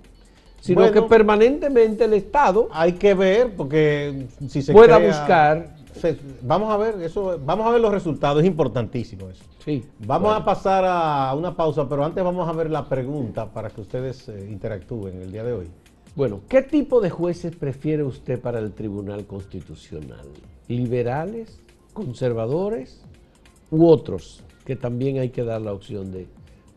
sino 0.60 0.92
que 0.92 1.02
permanentemente 1.02 2.06
el 2.06 2.14
Estado 2.14 2.70
hay 2.72 2.94
que 2.94 3.14
ver 3.14 3.56
porque 3.56 4.28
si 4.48 4.62
se 4.62 4.72
pueda 4.72 4.98
buscar 4.98 5.74
vamos 6.42 6.72
a 6.72 6.78
ver 6.78 7.02
eso, 7.02 7.40
vamos 7.44 7.68
a 7.68 7.72
ver 7.72 7.82
los 7.82 7.92
resultados, 7.92 8.42
es 8.42 8.48
importantísimo 8.48 9.30
eso. 9.30 9.44
Sí. 9.64 9.84
Vamos 10.06 10.34
a 10.34 10.44
pasar 10.44 10.84
a 10.86 11.34
una 11.36 11.56
pausa, 11.56 11.88
pero 11.88 12.04
antes 12.04 12.24
vamos 12.24 12.48
a 12.48 12.52
ver 12.52 12.70
la 12.70 12.88
pregunta 12.88 13.52
para 13.52 13.70
que 13.70 13.82
ustedes 13.82 14.28
eh, 14.30 14.48
interactúen 14.50 15.22
el 15.22 15.32
día 15.32 15.44
de 15.44 15.54
hoy. 15.54 15.68
Bueno, 16.16 16.42
¿qué 16.48 16.62
tipo 16.62 17.02
de 17.02 17.10
jueces 17.10 17.56
prefiere 17.56 18.04
usted 18.04 18.40
para 18.40 18.60
el 18.60 18.74
Tribunal 18.74 19.26
Constitucional? 19.26 20.28
¿Liberales, 20.68 21.60
conservadores 21.94 23.02
u 23.72 23.88
otros? 23.88 24.44
Que 24.66 24.76
también 24.76 25.20
hay 25.20 25.30
que 25.30 25.44
dar 25.44 25.62
la 25.62 25.74
opción 25.74 26.12
de, 26.12 26.28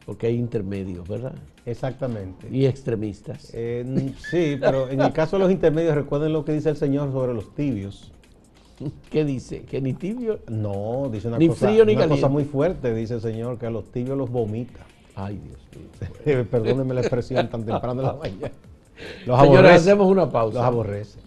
porque 0.06 0.28
hay 0.28 0.36
intermedios, 0.36 1.06
¿verdad? 1.08 1.34
Exactamente. 1.66 2.48
Y 2.48 2.64
extremistas. 2.64 3.50
Eh, 3.52 4.14
sí, 4.30 4.56
pero 4.60 4.88
en 4.88 5.00
el 5.00 5.12
caso 5.12 5.36
de 5.36 5.42
los 5.42 5.52
intermedios, 5.52 5.96
recuerden 5.96 6.32
lo 6.32 6.44
que 6.44 6.52
dice 6.52 6.70
el 6.70 6.76
Señor 6.76 7.10
sobre 7.10 7.34
los 7.34 7.52
tibios. 7.56 8.12
¿Qué 9.10 9.24
dice? 9.24 9.62
¿Que 9.62 9.80
ni 9.80 9.94
tibio? 9.94 10.38
No, 10.48 11.08
dice 11.10 11.26
una, 11.26 11.38
ni 11.38 11.48
cosa, 11.48 11.68
frío, 11.68 11.84
ni 11.84 11.96
una 11.96 12.08
cosa 12.08 12.28
muy 12.28 12.44
fuerte, 12.44 12.94
dice 12.94 13.14
el 13.14 13.20
Señor, 13.20 13.58
que 13.58 13.66
a 13.66 13.70
los 13.70 13.90
tibios 13.90 14.16
los 14.16 14.30
vomita. 14.30 14.86
Ay, 15.16 15.40
Dios 15.42 15.58
mío. 16.24 16.46
Perdónenme 16.50 16.94
la 16.94 17.00
expresión 17.00 17.48
tan 17.50 17.64
temprano 17.64 18.00
de 18.00 18.06
la 18.06 18.14
mañana. 18.14 18.52
Los 19.26 19.38
Señores, 19.38 19.58
aborrece. 19.58 19.74
hacemos 19.74 20.06
una 20.06 20.30
pausa. 20.30 20.58
Los 20.58 20.66
aborrece. 20.66 21.18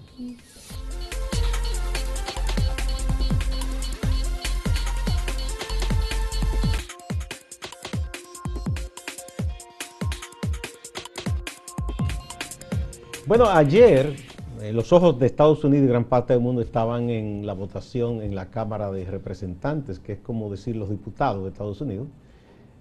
Bueno, 13.29 13.45
ayer 13.47 14.15
eh, 14.59 14.73
los 14.73 14.91
ojos 14.91 15.19
de 15.19 15.27
Estados 15.27 15.63
Unidos 15.63 15.85
y 15.85 15.89
gran 15.89 16.05
parte 16.05 16.33
del 16.33 16.41
mundo 16.41 16.63
estaban 16.63 17.11
en 17.11 17.45
la 17.45 17.53
votación 17.53 18.23
en 18.23 18.33
la 18.33 18.47
Cámara 18.47 18.89
de 18.91 19.05
Representantes, 19.05 19.99
que 19.99 20.13
es 20.13 20.19
como 20.19 20.49
decir 20.49 20.75
los 20.75 20.89
diputados 20.89 21.43
de 21.43 21.49
Estados 21.49 21.79
Unidos, 21.79 22.07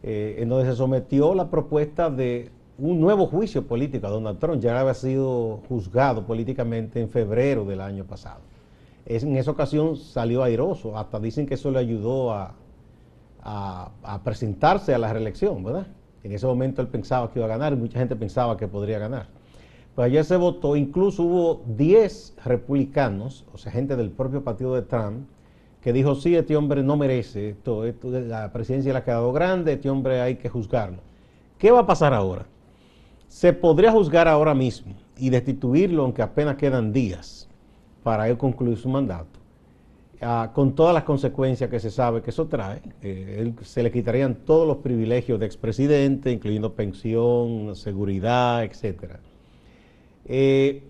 eh, 0.02 0.36
en 0.38 0.48
donde 0.48 0.64
se 0.70 0.74
sometió 0.74 1.34
la 1.34 1.50
propuesta 1.50 2.08
de 2.08 2.50
un 2.78 2.98
nuevo 2.98 3.26
juicio 3.26 3.66
político 3.66 4.06
a 4.06 4.08
Donald 4.10 4.38
Trump. 4.38 4.62
Ya 4.62 4.80
había 4.80 4.94
sido 4.94 5.60
juzgado 5.68 6.24
políticamente 6.24 6.98
en 7.02 7.10
febrero 7.10 7.66
del 7.66 7.82
año 7.82 8.04
pasado. 8.04 8.40
En 9.04 9.36
esa 9.36 9.50
ocasión 9.50 9.98
salió 9.98 10.42
airoso, 10.42 10.96
hasta 10.96 11.20
dicen 11.20 11.44
que 11.44 11.56
eso 11.56 11.70
le 11.70 11.78
ayudó 11.78 12.32
a, 12.32 12.54
a- 13.42 13.90
a 14.02 14.22
presentarse 14.24 14.94
a 14.94 14.98
la 14.98 15.12
reelección, 15.12 15.62
¿verdad? 15.62 15.88
En 16.24 16.32
ese 16.32 16.46
momento 16.46 16.80
él 16.80 16.88
pensaba 16.88 17.30
que 17.30 17.38
iba 17.38 17.44
a 17.44 17.50
ganar 17.50 17.74
y 17.74 17.76
mucha 17.76 17.98
gente 17.98 18.16
pensaba 18.16 18.56
que 18.56 18.66
podría 18.66 18.98
ganar. 18.98 19.36
Pues 19.98 20.12
ayer 20.12 20.24
se 20.24 20.36
votó, 20.36 20.76
incluso 20.76 21.24
hubo 21.24 21.64
10 21.76 22.36
republicanos, 22.44 23.44
o 23.52 23.58
sea, 23.58 23.72
gente 23.72 23.96
del 23.96 24.12
propio 24.12 24.44
partido 24.44 24.72
de 24.76 24.82
Trump, 24.82 25.26
que 25.80 25.92
dijo, 25.92 26.14
sí, 26.14 26.36
este 26.36 26.56
hombre 26.56 26.84
no 26.84 26.96
merece 26.96 27.48
esto, 27.48 27.82
la 28.04 28.52
presidencia 28.52 28.92
le 28.92 29.00
ha 29.00 29.04
quedado 29.04 29.32
grande, 29.32 29.72
este 29.72 29.90
hombre 29.90 30.20
hay 30.20 30.36
que 30.36 30.48
juzgarlo. 30.48 30.98
¿Qué 31.58 31.72
va 31.72 31.80
a 31.80 31.86
pasar 31.88 32.14
ahora? 32.14 32.46
Se 33.26 33.52
podría 33.52 33.90
juzgar 33.90 34.28
ahora 34.28 34.54
mismo 34.54 34.94
y 35.16 35.30
destituirlo, 35.30 36.04
aunque 36.04 36.22
apenas 36.22 36.54
quedan 36.54 36.92
días 36.92 37.48
para 38.04 38.28
él 38.28 38.38
concluir 38.38 38.76
su 38.76 38.88
mandato, 38.88 39.40
ah, 40.20 40.52
con 40.54 40.76
todas 40.76 40.94
las 40.94 41.02
consecuencias 41.02 41.68
que 41.68 41.80
se 41.80 41.90
sabe 41.90 42.22
que 42.22 42.30
eso 42.30 42.46
trae. 42.46 42.82
Eh, 43.02 43.38
él- 43.40 43.54
se 43.64 43.82
le 43.82 43.90
quitarían 43.90 44.36
todos 44.44 44.64
los 44.64 44.76
privilegios 44.76 45.40
de 45.40 45.46
expresidente, 45.46 46.30
incluyendo 46.30 46.74
pensión, 46.74 47.74
seguridad, 47.74 48.62
etcétera. 48.62 49.18
Eh, 50.28 50.82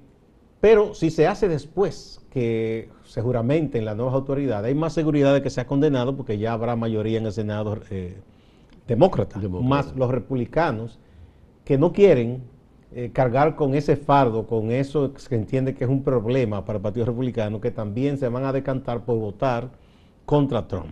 pero 0.61 0.95
si 0.95 1.11
se 1.11 1.27
hace 1.29 1.49
después 1.49 2.21
que 2.31 2.91
se 3.05 3.23
juramenten 3.23 3.85
las 3.85 3.97
nuevas 3.97 4.15
autoridades, 4.15 4.67
hay 4.67 4.75
más 4.75 4.93
seguridad 4.93 5.33
de 5.33 5.43
que 5.43 5.51
sea 5.51 5.67
condenado 5.67 6.17
porque 6.17 6.39
ya 6.39 6.53
habrá 6.53 6.75
mayoría 6.75 7.19
en 7.19 7.27
el 7.27 7.33
Senado 7.33 7.79
eh, 7.91 8.17
demócrata, 8.87 9.39
Demócrata. 9.39 9.69
más 9.69 9.97
los 9.97 10.11
republicanos 10.11 10.99
que 11.65 11.79
no 11.79 11.93
quieren 11.93 12.43
eh, 12.93 13.11
cargar 13.13 13.55
con 13.55 13.75
ese 13.75 13.97
fardo, 13.97 14.47
con 14.47 14.73
eso 14.73 15.13
que 15.13 15.35
entiende 15.35 15.75
que 15.75 15.85
es 15.85 15.91
un 15.91 16.03
problema 16.03 16.65
para 16.65 16.79
el 16.79 16.83
Partido 16.83 17.07
Republicano, 17.07 17.61
que 17.61 17.71
también 17.71 18.19
se 18.19 18.29
van 18.29 18.45
a 18.45 18.53
decantar 18.53 19.05
por 19.05 19.19
votar 19.19 19.71
contra 20.25 20.67
Trump. 20.67 20.91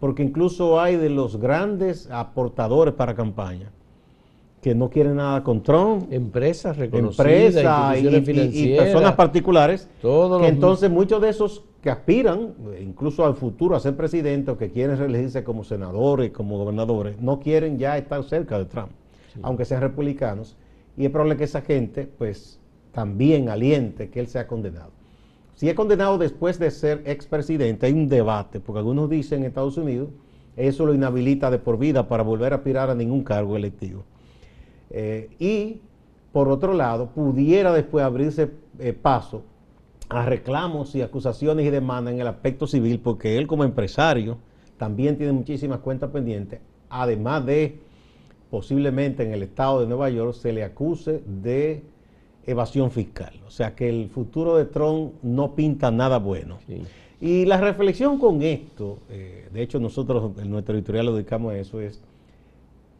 Porque 0.00 0.22
incluso 0.22 0.80
hay 0.80 0.96
de 0.96 1.08
los 1.08 1.38
grandes 1.40 2.10
aportadores 2.10 2.94
para 2.94 3.14
campaña 3.14 3.72
que 4.68 4.74
no 4.74 4.90
quieren 4.90 5.16
nada 5.16 5.42
con 5.42 5.62
Trump, 5.62 6.12
Empresas 6.12 6.76
reconocidas, 6.76 7.16
empresas 7.56 8.54
y, 8.54 8.76
personas 8.76 9.14
particulares, 9.14 9.88
Todos 10.02 10.38
que 10.42 10.46
los- 10.46 10.52
entonces 10.52 10.90
muchos 10.90 11.22
de 11.22 11.30
esos 11.30 11.64
que 11.80 11.88
aspiran, 11.88 12.52
eh, 12.74 12.84
incluso 12.86 13.24
al 13.24 13.34
futuro 13.34 13.74
a 13.74 13.80
ser 13.80 13.96
presidente 13.96 14.50
o 14.50 14.58
que 14.58 14.70
quieren 14.70 14.98
reelegirse 14.98 15.42
como 15.42 15.64
senadores, 15.64 16.32
como 16.32 16.58
gobernadores, 16.58 17.18
no 17.18 17.40
quieren 17.40 17.78
ya 17.78 17.96
estar 17.96 18.22
cerca 18.24 18.58
de 18.58 18.66
Trump, 18.66 18.90
aunque 19.40 19.64
sean 19.64 19.80
republicanos, 19.80 20.54
y 20.98 21.06
es 21.06 21.10
probable 21.10 21.38
que 21.38 21.44
esa 21.44 21.62
gente 21.62 22.06
pues 22.18 22.60
también 22.92 23.48
aliente 23.48 24.10
que 24.10 24.20
él 24.20 24.26
sea 24.26 24.46
condenado. 24.46 24.90
Si 25.54 25.66
es 25.66 25.74
condenado 25.74 26.18
después 26.18 26.58
de 26.58 26.70
ser 26.70 27.04
expresidente, 27.06 27.86
hay 27.86 27.94
un 27.94 28.06
debate, 28.06 28.60
porque 28.60 28.80
algunos 28.80 29.08
dicen 29.08 29.40
en 29.40 29.46
Estados 29.46 29.78
Unidos, 29.78 30.10
eso 30.58 30.84
lo 30.84 30.92
inhabilita 30.92 31.50
de 31.50 31.58
por 31.58 31.78
vida 31.78 32.06
para 32.06 32.22
volver 32.22 32.52
a 32.52 32.56
aspirar 32.56 32.90
a 32.90 32.94
ningún 32.94 33.22
cargo 33.24 33.56
electivo. 33.56 34.04
Eh, 34.90 35.30
y 35.38 35.80
por 36.32 36.48
otro 36.48 36.74
lado, 36.74 37.08
pudiera 37.08 37.72
después 37.72 38.04
abrirse 38.04 38.50
eh, 38.78 38.92
paso 38.92 39.42
a 40.08 40.24
reclamos 40.24 40.94
y 40.94 41.02
acusaciones 41.02 41.66
y 41.66 41.70
demandas 41.70 42.14
en 42.14 42.20
el 42.20 42.26
aspecto 42.26 42.66
civil, 42.66 43.00
porque 43.00 43.36
él 43.36 43.46
como 43.46 43.64
empresario 43.64 44.38
también 44.76 45.16
tiene 45.16 45.32
muchísimas 45.32 45.80
cuentas 45.80 46.10
pendientes, 46.10 46.60
además 46.88 47.44
de 47.44 47.78
posiblemente 48.50 49.24
en 49.24 49.32
el 49.32 49.42
estado 49.42 49.80
de 49.80 49.86
Nueva 49.86 50.08
York 50.08 50.34
se 50.34 50.52
le 50.52 50.64
acuse 50.64 51.22
de 51.26 51.82
evasión 52.46 52.90
fiscal. 52.90 53.34
O 53.46 53.50
sea 53.50 53.74
que 53.74 53.88
el 53.88 54.08
futuro 54.08 54.56
de 54.56 54.64
Trump 54.64 55.12
no 55.22 55.54
pinta 55.54 55.90
nada 55.90 56.18
bueno. 56.18 56.58
Sí. 56.66 56.82
Y 57.20 57.44
la 57.44 57.60
reflexión 57.60 58.18
con 58.18 58.42
esto, 58.42 58.98
eh, 59.10 59.48
de 59.52 59.62
hecho 59.62 59.80
nosotros 59.80 60.32
en 60.38 60.50
nuestro 60.50 60.74
editorial 60.74 61.06
lo 61.06 61.14
dedicamos 61.14 61.52
a 61.52 61.58
eso, 61.58 61.80
es 61.80 62.00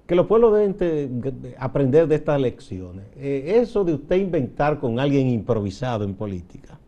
que 0.09 0.15
los 0.15 0.27
pueblos 0.27 0.55
deben 0.55 1.55
aprender 1.59 2.09
de 2.09 2.15
estas 2.15 2.41
lecciones. 2.41 3.05
Eh, 3.19 3.59
eso 3.61 3.85
de 3.85 3.93
usted 3.93 4.17
inventar 4.17 4.81
con 4.81 4.99
alguien 4.99 5.29
improvisado 5.29 6.03
en 6.03 6.15
política, 6.15 6.79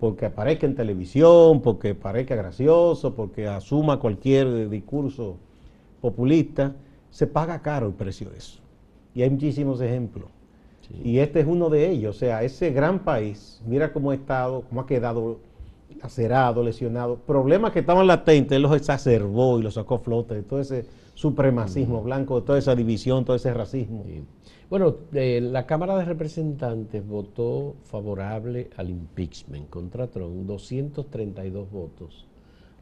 porque 0.00 0.26
aparezca 0.26 0.66
en 0.66 0.74
televisión, 0.74 1.62
porque 1.62 1.94
parezca 1.94 2.34
gracioso, 2.34 3.14
porque 3.14 3.46
asuma 3.46 4.00
cualquier 4.00 4.68
discurso 4.68 5.36
populista, 6.00 6.74
se 7.10 7.28
paga 7.28 7.62
caro 7.62 7.86
el 7.86 7.92
precio 7.92 8.28
de 8.28 8.38
eso. 8.38 8.58
Y 9.14 9.22
hay 9.22 9.30
muchísimos 9.30 9.80
ejemplos. 9.80 10.28
Y 11.04 11.18
este 11.18 11.40
es 11.40 11.46
uno 11.46 11.70
de 11.70 11.88
ellos. 11.88 12.16
O 12.16 12.18
sea, 12.18 12.42
ese 12.42 12.70
gran 12.70 13.04
país, 13.04 13.62
mira 13.66 13.92
cómo 13.92 14.10
ha 14.10 14.16
estado, 14.16 14.64
cómo 14.68 14.80
ha 14.80 14.86
quedado 14.86 15.38
lacerado, 16.02 16.64
lesionado. 16.64 17.18
Problemas 17.18 17.70
que 17.70 17.80
estaban 17.80 18.06
latentes, 18.08 18.56
él 18.56 18.62
los 18.62 18.74
exacerbó 18.74 19.60
y 19.60 19.62
los 19.62 19.74
sacó 19.74 19.96
a 19.96 19.98
flote 20.00 20.42
ese 20.58 20.86
supremacismo 21.18 22.00
blanco, 22.00 22.44
toda 22.44 22.60
esa 22.60 22.76
división, 22.76 23.24
todo 23.24 23.34
ese 23.34 23.52
racismo. 23.52 24.04
Sí. 24.06 24.22
Bueno, 24.70 24.98
eh, 25.12 25.40
la 25.40 25.66
Cámara 25.66 25.98
de 25.98 26.04
Representantes 26.04 27.04
votó 27.04 27.74
favorable 27.82 28.70
al 28.76 28.88
impeachment 28.88 29.68
contra 29.68 30.06
Trump, 30.06 30.46
232 30.46 31.72
votos 31.72 32.24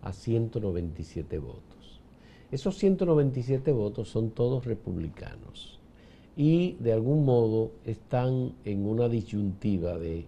a 0.02 0.12
197 0.12 1.38
votos. 1.38 2.02
Esos 2.50 2.76
197 2.76 3.72
votos 3.72 4.10
son 4.10 4.28
todos 4.28 4.66
republicanos 4.66 5.80
y 6.36 6.74
de 6.74 6.92
algún 6.92 7.24
modo 7.24 7.70
están 7.86 8.52
en 8.66 8.86
una 8.86 9.08
disyuntiva 9.08 9.96
de 9.96 10.26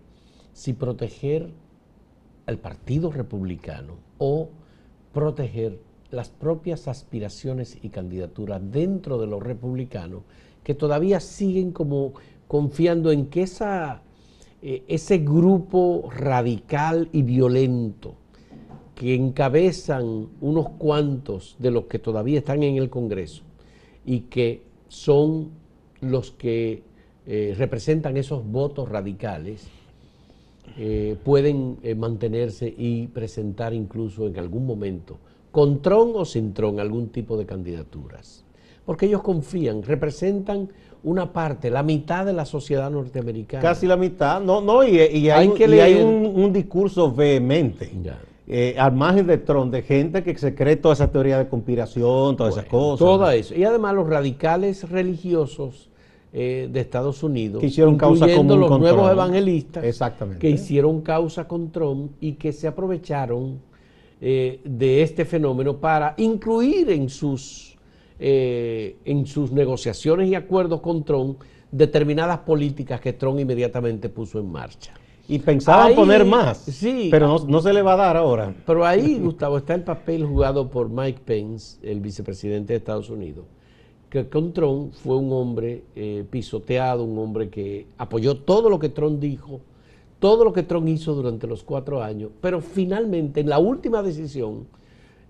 si 0.54 0.72
proteger 0.72 1.50
al 2.46 2.56
Partido 2.56 3.12
Republicano 3.12 3.96
o 4.16 4.48
proteger 5.12 5.88
las 6.10 6.30
propias 6.30 6.88
aspiraciones 6.88 7.78
y 7.82 7.90
candidaturas 7.90 8.60
dentro 8.70 9.18
de 9.18 9.26
los 9.26 9.42
republicanos 9.42 10.22
que 10.64 10.74
todavía 10.74 11.20
siguen 11.20 11.72
como 11.72 12.14
confiando 12.46 13.12
en 13.12 13.26
que 13.26 13.42
esa, 13.42 14.02
eh, 14.62 14.82
ese 14.88 15.18
grupo 15.18 16.08
radical 16.10 17.08
y 17.12 17.22
violento 17.22 18.14
que 18.94 19.14
encabezan 19.14 20.28
unos 20.40 20.70
cuantos 20.70 21.56
de 21.58 21.70
los 21.70 21.84
que 21.84 21.98
todavía 21.98 22.38
están 22.38 22.62
en 22.62 22.76
el 22.76 22.90
Congreso 22.90 23.44
y 24.04 24.20
que 24.20 24.62
son 24.88 25.50
los 26.00 26.32
que 26.32 26.82
eh, 27.26 27.54
representan 27.56 28.16
esos 28.16 28.44
votos 28.44 28.88
radicales, 28.88 29.68
eh, 30.76 31.16
pueden 31.24 31.78
mantenerse 31.96 32.74
y 32.76 33.06
presentar 33.08 33.74
incluso 33.74 34.26
en 34.26 34.38
algún 34.38 34.66
momento, 34.66 35.18
con 35.50 35.80
Tron 35.82 36.12
o 36.14 36.24
sin 36.24 36.52
Tron, 36.54 36.80
algún 36.80 37.08
tipo 37.08 37.36
de 37.36 37.46
candidaturas. 37.46 38.44
Porque 38.84 39.06
ellos 39.06 39.22
confían, 39.22 39.82
representan 39.82 40.68
una 41.02 41.32
parte, 41.32 41.70
la 41.70 41.82
mitad 41.82 42.24
de 42.26 42.32
la 42.32 42.44
sociedad 42.44 42.90
norteamericana. 42.90 43.62
Casi 43.62 43.86
la 43.86 43.96
mitad, 43.96 44.40
no, 44.40 44.60
no, 44.60 44.82
y, 44.82 44.96
y 45.00 45.30
hay, 45.30 45.48
Hay 45.48 45.50
que 45.54 45.66
y 45.68 45.80
hay 45.80 45.94
un, 46.02 46.26
un 46.26 46.52
discurso 46.52 47.12
vehemente. 47.12 47.90
Ya. 48.02 48.18
eh, 48.46 48.74
al 48.78 48.92
margen 48.94 49.26
de 49.26 49.38
Trump, 49.38 49.72
de 49.72 49.82
gente 49.82 50.22
que 50.24 50.36
se 50.38 50.54
cree 50.54 50.76
toda 50.76 50.94
esa 50.94 51.10
teoría 51.10 51.38
de 51.38 51.48
conspiración, 51.48 52.36
todas 52.36 52.54
esas 52.56 52.66
cosas. 52.66 52.98
Todo 52.98 53.30
eso. 53.30 53.54
Y 53.54 53.62
además 53.64 53.94
los 53.94 54.08
radicales 54.08 54.88
religiosos 54.90 55.90
eh, 56.32 56.68
de 56.72 56.80
Estados 56.80 57.22
Unidos, 57.22 57.60
que 57.60 57.66
hicieron 57.66 57.96
causa 57.96 58.26
común 58.34 58.60
los 58.60 58.68
con 58.70 58.80
nuevos 58.80 59.02
Trump. 59.02 59.12
evangelistas, 59.12 59.84
Exactamente. 59.84 60.40
que 60.40 60.50
hicieron 60.50 61.02
causa 61.02 61.46
con 61.46 61.70
Trump 61.70 62.12
y 62.20 62.32
que 62.32 62.52
se 62.52 62.66
aprovecharon 62.66 63.60
eh, 64.20 64.60
de 64.64 65.02
este 65.02 65.25
fenómeno 65.25 65.76
para 65.76 66.14
incluir 66.16 66.90
en 66.90 67.08
sus, 67.08 67.76
eh, 68.18 68.96
en 69.04 69.26
sus 69.26 69.52
negociaciones 69.52 70.28
y 70.28 70.34
acuerdos 70.34 70.80
con 70.80 71.04
Trump 71.04 71.40
determinadas 71.70 72.38
políticas 72.38 73.00
que 73.00 73.12
Trump 73.12 73.38
inmediatamente 73.38 74.08
puso 74.08 74.40
en 74.40 74.50
marcha. 74.50 74.92
Y 75.28 75.38
pensaban 75.38 75.88
Ahí, 75.88 75.94
poner 75.94 76.25
más, 76.25 76.58
sí. 76.58 77.08
pero 77.10 77.28
no, 77.28 77.38
no 77.46 77.60
se 77.60 77.72
le 77.72 77.82
va 77.82 77.92
a 77.92 77.96
dar 77.96 78.16
ahora. 78.16 78.54
Pero 78.66 78.87
ahí, 78.87 79.18
Gustavo, 79.18 79.58
está 79.58 79.75
el 79.75 79.82
papel 79.82 80.25
jugado 80.25 80.70
por 80.70 80.88
Mike 80.88 81.20
Pence, 81.25 81.78
el 81.82 82.00
vicepresidente 82.00 82.72
de 82.72 82.78
Estados 82.78 83.10
Unidos, 83.10 83.44
que 84.08 84.26
con 84.28 84.54
Trump 84.54 84.94
fue 84.94 85.16
un 85.16 85.30
hombre 85.32 85.84
eh, 85.94 86.25
pisoteado, 86.30 87.04
un 87.04 87.18
hombre 87.18 87.50
que 87.50 87.87
apoyó 87.98 88.38
todo 88.38 88.70
lo 88.70 88.78
que 88.78 88.88
Trump 88.88 89.20
dijo, 89.20 89.60
todo 90.18 90.44
lo 90.44 90.52
que 90.52 90.62
Trump 90.62 90.88
hizo 90.88 91.14
durante 91.14 91.46
los 91.46 91.62
cuatro 91.62 92.02
años, 92.02 92.30
pero 92.40 92.60
finalmente, 92.60 93.40
en 93.40 93.48
la 93.48 93.58
última 93.58 94.02
decisión, 94.02 94.66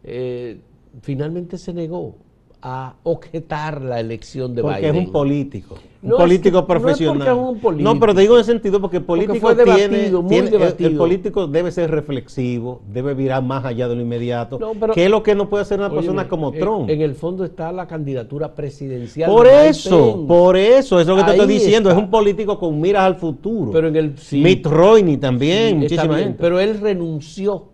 eh, 0.05 0.61
finalmente 1.03 1.59
se 1.59 1.75
negó 1.75 2.15
a 2.61 2.95
objetar 3.05 3.81
la 3.81 4.01
elección 4.01 4.53
de 4.53 4.63
Porque 4.63 4.81
Biden. 4.81 4.97
es 4.97 5.07
un 5.07 5.13
político, 5.13 5.75
un 6.03 6.09
No, 6.11 6.17
es 6.17 6.23
político 6.23 6.43
que- 6.45 6.51
no 6.51 6.59
es 6.59 6.65
porque 6.67 6.81
profesional. 6.83 7.29
es 7.29 7.35
un 7.35 7.61
político. 7.61 7.95
No, 7.95 8.01
pero 8.01 8.15
te 8.17 8.21
digo 8.23 8.35
en 8.35 8.39
el 8.41 8.45
sentido 8.47 8.81
porque 8.81 8.97
el 8.97 9.05
político 9.05 9.55
debatido, 9.55 9.77
tiene, 9.77 10.11
muy 10.11 10.29
tiene- 10.29 10.67
el- 10.89 10.97
político 10.97 11.47
debe 11.47 11.71
ser 11.71 11.89
reflexivo, 11.93 12.81
debe 12.93 13.15
virar 13.15 13.45
más 13.45 13.65
allá 13.65 13.87
de 13.87 13.95
lo 13.95 14.03
inmediato. 14.03 14.59
No, 14.59 14.73
pero- 14.75 14.93
¿Qué 14.93 15.05
es 15.05 15.11
lo 15.11 15.23
que 15.23 15.37
no 15.37 15.49
puede 15.49 15.63
hacer 15.63 15.79
una 15.79 15.87
Óyeme, 15.87 16.01
persona 16.03 16.29
como 16.29 16.51
Trump? 16.51 16.91
En 16.91 17.01
el 17.01 17.15
fondo 17.15 17.45
está 17.45 17.71
la 17.71 17.87
candidatura 17.87 18.53
presidencial. 18.57 19.31
por 19.31 19.47
eso, 19.47 20.25
por 20.27 20.57
eso, 20.57 20.99
es 20.99 21.07
lo 21.07 21.15
que 21.15 21.23
te 21.23 21.31
estoy 21.31 21.47
diciendo, 21.47 21.91
está. 21.91 22.01
es 22.01 22.05
un 22.07 22.11
político 22.11 22.59
con 22.59 22.81
miras 22.81 23.05
al 23.05 23.15
futuro. 23.15 23.71
Pero 23.71 23.87
en 23.87 23.95
el 23.95 24.19
sí, 24.19 24.41
Mitt 24.43 24.67
Romney 24.67 25.17
también, 25.17 25.69
sí, 25.69 25.75
muchísima 25.77 26.15
bien, 26.17 26.19
gente. 26.31 26.39
Pero 26.41 26.59
él 26.59 26.81
renunció 26.81 27.67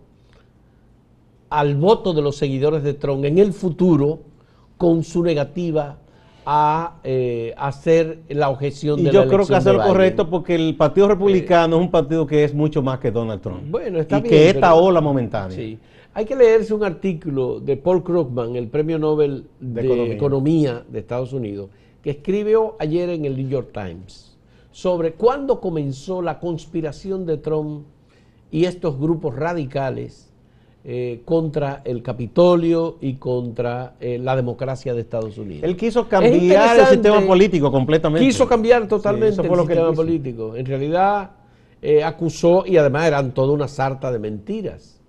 al 1.49 1.75
voto 1.75 2.13
de 2.13 2.21
los 2.21 2.35
seguidores 2.37 2.83
de 2.83 2.93
Trump 2.93 3.25
en 3.25 3.39
el 3.39 3.51
futuro 3.51 4.19
con 4.77 5.03
su 5.03 5.23
negativa 5.23 5.97
a 6.45 6.97
eh, 7.03 7.53
hacer 7.57 8.19
la 8.29 8.49
objeción 8.49 8.99
y 8.99 9.03
de 9.05 9.11
yo 9.11 9.21
la 9.21 9.27
creo 9.27 9.29
que 9.45 9.53
elección 9.53 9.57
hace 9.57 9.69
de 9.71 9.77
lo 9.77 9.83
correcto 9.83 10.29
porque 10.29 10.53
el 10.55 10.75
Partido 10.75 11.07
Republicano 11.07 11.77
es 11.77 11.81
un 11.81 11.89
partido 11.89 12.27
que 12.27 12.43
es 12.43 12.53
mucho 12.53 12.83
más 12.83 12.99
que 12.99 13.09
Donald 13.09 13.41
Trump. 13.41 13.63
Bueno, 13.71 13.99
está 13.99 14.19
y 14.19 14.21
bien, 14.21 14.29
que 14.31 14.47
esta 14.49 14.71
pero- 14.71 14.75
ola 14.77 15.01
momentánea. 15.01 15.55
Sí. 15.57 15.79
Hay 16.13 16.23
que 16.25 16.35
leerse 16.35 16.73
un 16.73 16.83
artículo 16.83 17.59
de 17.59 17.75
Paul 17.75 18.01
Krugman, 18.03 18.55
el 18.55 18.67
premio 18.69 18.97
Nobel 18.99 19.47
de, 19.59 19.81
De 19.81 19.87
Economía. 19.87 20.13
Economía. 20.13 20.83
de 20.87 20.99
Estados 20.99 21.33
Unidos, 21.33 21.69
que 22.01 22.11
escribió 22.11 22.75
ayer 22.79 23.09
en 23.09 23.25
el 23.25 23.35
New 23.35 23.49
York 23.49 23.71
Times 23.73 24.37
sobre 24.71 25.13
cuándo 25.13 25.59
comenzó 25.59 26.21
la 26.21 26.39
conspiración 26.39 27.25
de 27.25 27.37
Trump 27.37 27.85
y 28.51 28.65
estos 28.65 28.99
grupos 28.99 29.35
radicales 29.35 30.31
eh, 30.87 31.21
contra 31.25 31.81
el 31.83 32.03
Capitolio 32.03 32.97
y 33.01 33.15
contra 33.15 33.95
eh, 33.99 34.19
la 34.19 34.35
democracia 34.35 34.93
de 34.93 35.01
Estados 35.01 35.35
Unidos. 35.35 35.63
Él 35.63 35.75
quiso 35.75 36.07
cambiar 36.07 36.79
el 36.79 36.85
sistema 36.85 37.21
político 37.21 37.71
completamente. 37.71 38.23
Quiso 38.23 38.47
cambiar 38.47 38.87
totalmente 38.87 39.41
el 39.41 39.49
sistema 39.49 39.91
político. 39.93 40.55
En 40.55 40.63
realidad 40.63 41.31
eh, 41.81 42.03
acusó, 42.03 42.67
y 42.67 42.77
además 42.77 43.07
eran 43.07 43.33
toda 43.33 43.51
una 43.51 43.67
sarta 43.67 44.11
de 44.11 44.19
mentiras, 44.19 45.01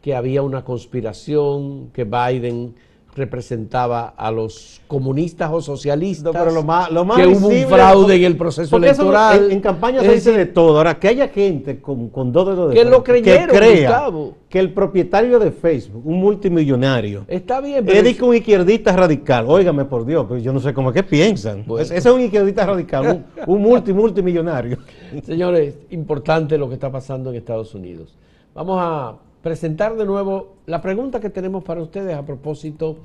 que 0.00 0.14
había 0.14 0.40
una 0.40 0.64
conspiración, 0.64 1.90
que 1.92 2.04
Biden 2.04 2.74
representaba 3.20 4.08
a 4.16 4.30
los 4.30 4.80
comunistas 4.86 5.50
o 5.52 5.60
socialistas, 5.60 6.32
No, 6.32 6.38
pero 6.38 6.50
lo 6.50 6.62
más, 6.62 6.90
lo 6.90 7.04
más 7.04 7.18
que 7.18 7.26
hubo 7.26 7.48
un 7.48 7.66
fraude 7.68 8.16
en 8.16 8.24
el 8.24 8.36
proceso 8.36 8.76
eso 8.76 8.76
electoral. 8.78 9.44
en, 9.46 9.52
en 9.52 9.60
campaña 9.60 10.00
Es 10.00 10.06
se 10.06 10.12
dice 10.14 10.32
de 10.32 10.46
todo. 10.46 10.78
Ahora, 10.78 10.98
que 10.98 11.08
haya 11.08 11.28
gente 11.28 11.80
con, 11.80 12.08
con 12.08 12.32
dos 12.32 12.48
dedos 12.48 12.70
de 12.70 12.74
Que 12.74 12.84
lo 12.84 13.04
creyeron, 13.04 13.48
que 13.50 13.56
crea 13.56 13.90
Gustavo. 13.90 14.34
que 14.48 14.58
el 14.58 14.72
propietario 14.72 15.38
de 15.38 15.52
Facebook, 15.52 16.04
un 16.06 16.18
multimillonario, 16.20 17.24
Está 17.28 17.60
bien, 17.60 17.84
pero 17.84 18.08
es 18.08 18.20
un 18.20 18.34
izquierdista 18.34 18.96
radical. 18.96 19.44
Óigame, 19.48 19.84
por 19.84 20.04
Dios, 20.04 20.26
pero 20.28 20.40
yo 20.40 20.52
no 20.52 20.60
sé 20.60 20.74
cómo 20.74 20.90
es 20.90 20.94
que 20.94 21.02
piensan. 21.02 21.64
Bueno. 21.66 21.82
Ese 21.82 21.96
ese 21.96 22.08
es 22.08 22.14
un 22.14 22.20
izquierdista 22.20 22.66
radical, 22.66 23.24
un, 23.46 23.54
un 23.54 23.62
multi, 23.62 23.92
multimillonario. 23.92 24.78
Señores, 25.24 25.74
importante 25.90 26.58
lo 26.58 26.68
que 26.68 26.74
está 26.74 26.90
pasando 26.90 27.30
en 27.30 27.36
Estados 27.36 27.74
Unidos. 27.74 28.16
Vamos 28.54 28.78
a 28.80 29.14
presentar 29.42 29.96
de 29.96 30.04
nuevo 30.04 30.54
la 30.66 30.82
pregunta 30.82 31.20
que 31.20 31.30
tenemos 31.30 31.64
para 31.64 31.82
ustedes 31.82 32.14
a 32.14 32.24
propósito 32.24 32.98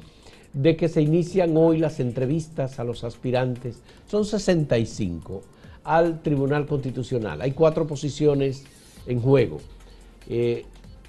de 0.53 0.75
que 0.75 0.87
se 0.87 1.01
inician 1.01 1.55
hoy 1.57 1.77
las 1.77 1.99
entrevistas 1.99 2.79
a 2.79 2.83
los 2.83 3.03
aspirantes. 3.03 3.81
Son 4.07 4.25
65 4.25 5.41
al 5.83 6.21
Tribunal 6.21 6.65
Constitucional. 6.65 7.41
Hay 7.41 7.51
cuatro 7.51 7.85
posiciones 7.85 8.63
en 9.05 9.21
juego. 9.21 9.59
Eh, 10.29 10.65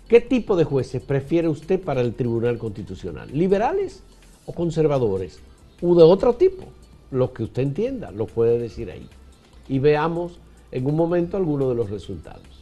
¿Qué 0.08 0.20
tipo 0.20 0.56
de 0.56 0.64
jueces 0.64 1.02
prefiere 1.02 1.48
usted 1.48 1.80
para 1.80 2.00
el 2.00 2.14
Tribunal 2.14 2.58
Constitucional? 2.58 3.28
¿Liberales 3.32 4.02
o 4.46 4.52
conservadores? 4.52 5.40
¿O 5.80 5.94
de 5.94 6.02
otro 6.02 6.34
tipo? 6.34 6.64
Lo 7.10 7.32
que 7.32 7.44
usted 7.44 7.62
entienda, 7.62 8.10
lo 8.10 8.26
puede 8.26 8.58
decir 8.58 8.90
ahí. 8.90 9.08
Y 9.68 9.78
veamos 9.78 10.38
en 10.70 10.86
un 10.86 10.94
momento 10.94 11.36
algunos 11.36 11.68
de 11.70 11.74
los 11.74 11.90
resultados. 11.90 12.55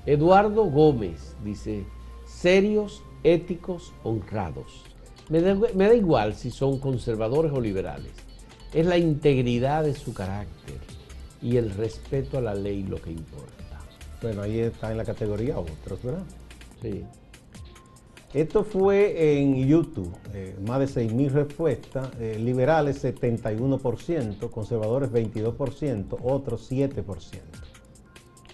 Eduardo 0.06 0.64
Gómez 0.64 1.34
dice, 1.44 1.84
serios, 2.26 3.02
éticos, 3.22 3.92
honrados. 4.02 4.84
Me 5.28 5.40
da, 5.40 5.54
me 5.54 5.86
da 5.86 5.94
igual 5.94 6.34
si 6.34 6.50
son 6.50 6.78
conservadores 6.78 7.52
o 7.52 7.60
liberales. 7.60 8.12
Es 8.72 8.86
la 8.86 8.98
integridad 8.98 9.84
de 9.84 9.94
su 9.94 10.12
carácter 10.14 10.78
y 11.42 11.56
el 11.56 11.70
respeto 11.70 12.38
a 12.38 12.40
la 12.40 12.54
ley 12.54 12.82
lo 12.82 13.00
que 13.00 13.10
importa. 13.10 13.80
Bueno, 14.22 14.42
ahí 14.42 14.60
está 14.60 14.90
en 14.90 14.98
la 14.98 15.04
categoría 15.04 15.58
otros, 15.58 16.02
¿verdad? 16.02 16.24
Sí. 16.82 17.04
Esto 18.32 18.62
fue 18.62 19.40
en 19.40 19.66
YouTube, 19.66 20.12
eh, 20.34 20.56
más 20.64 20.78
de 20.78 20.86
6.000 20.86 21.30
respuestas, 21.30 22.10
eh, 22.20 22.38
liberales 22.38 23.02
71%, 23.02 24.50
conservadores 24.50 25.10
22%, 25.10 26.16
otros 26.22 26.70
7%. 26.70 27.40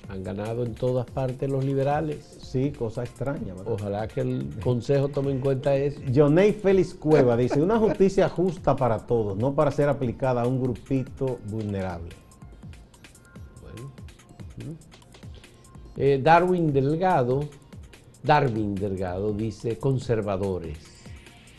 Han 0.09 0.23
ganado 0.23 0.65
en 0.65 0.75
todas 0.75 1.05
partes 1.11 1.51
los 1.51 1.63
liberales. 1.63 2.25
Sí, 2.41 2.71
cosa 2.71 3.03
extraña. 3.03 3.53
¿verdad? 3.53 3.73
Ojalá 3.73 4.09
que 4.09 4.21
el 4.23 4.49
Consejo 4.63 5.09
tome 5.09 5.33
en 5.33 5.41
cuenta 5.41 5.77
eso. 5.77 6.01
Joney 6.15 6.53
Félix 6.53 6.95
Cueva 6.95 7.37
dice, 7.37 7.61
una 7.61 7.79
justicia 7.79 8.31
justa 8.31 8.77
para 8.77 9.01
todos, 9.01 9.37
no 9.37 9.55
para 9.55 9.71
ser 9.71 9.91
aplicada 9.91 10.43
a 10.43 10.47
un 10.47 10.63
grupito 10.63 11.39
vulnerable. 11.51 12.15
Bueno. 13.61 13.91
Eh, 15.97 16.21
Darwin 16.23 16.73
Delgado, 16.73 17.41
Darwin 18.27 18.75
Delgado 18.75 19.33
dice 19.33 19.79
conservadores, 19.79 20.79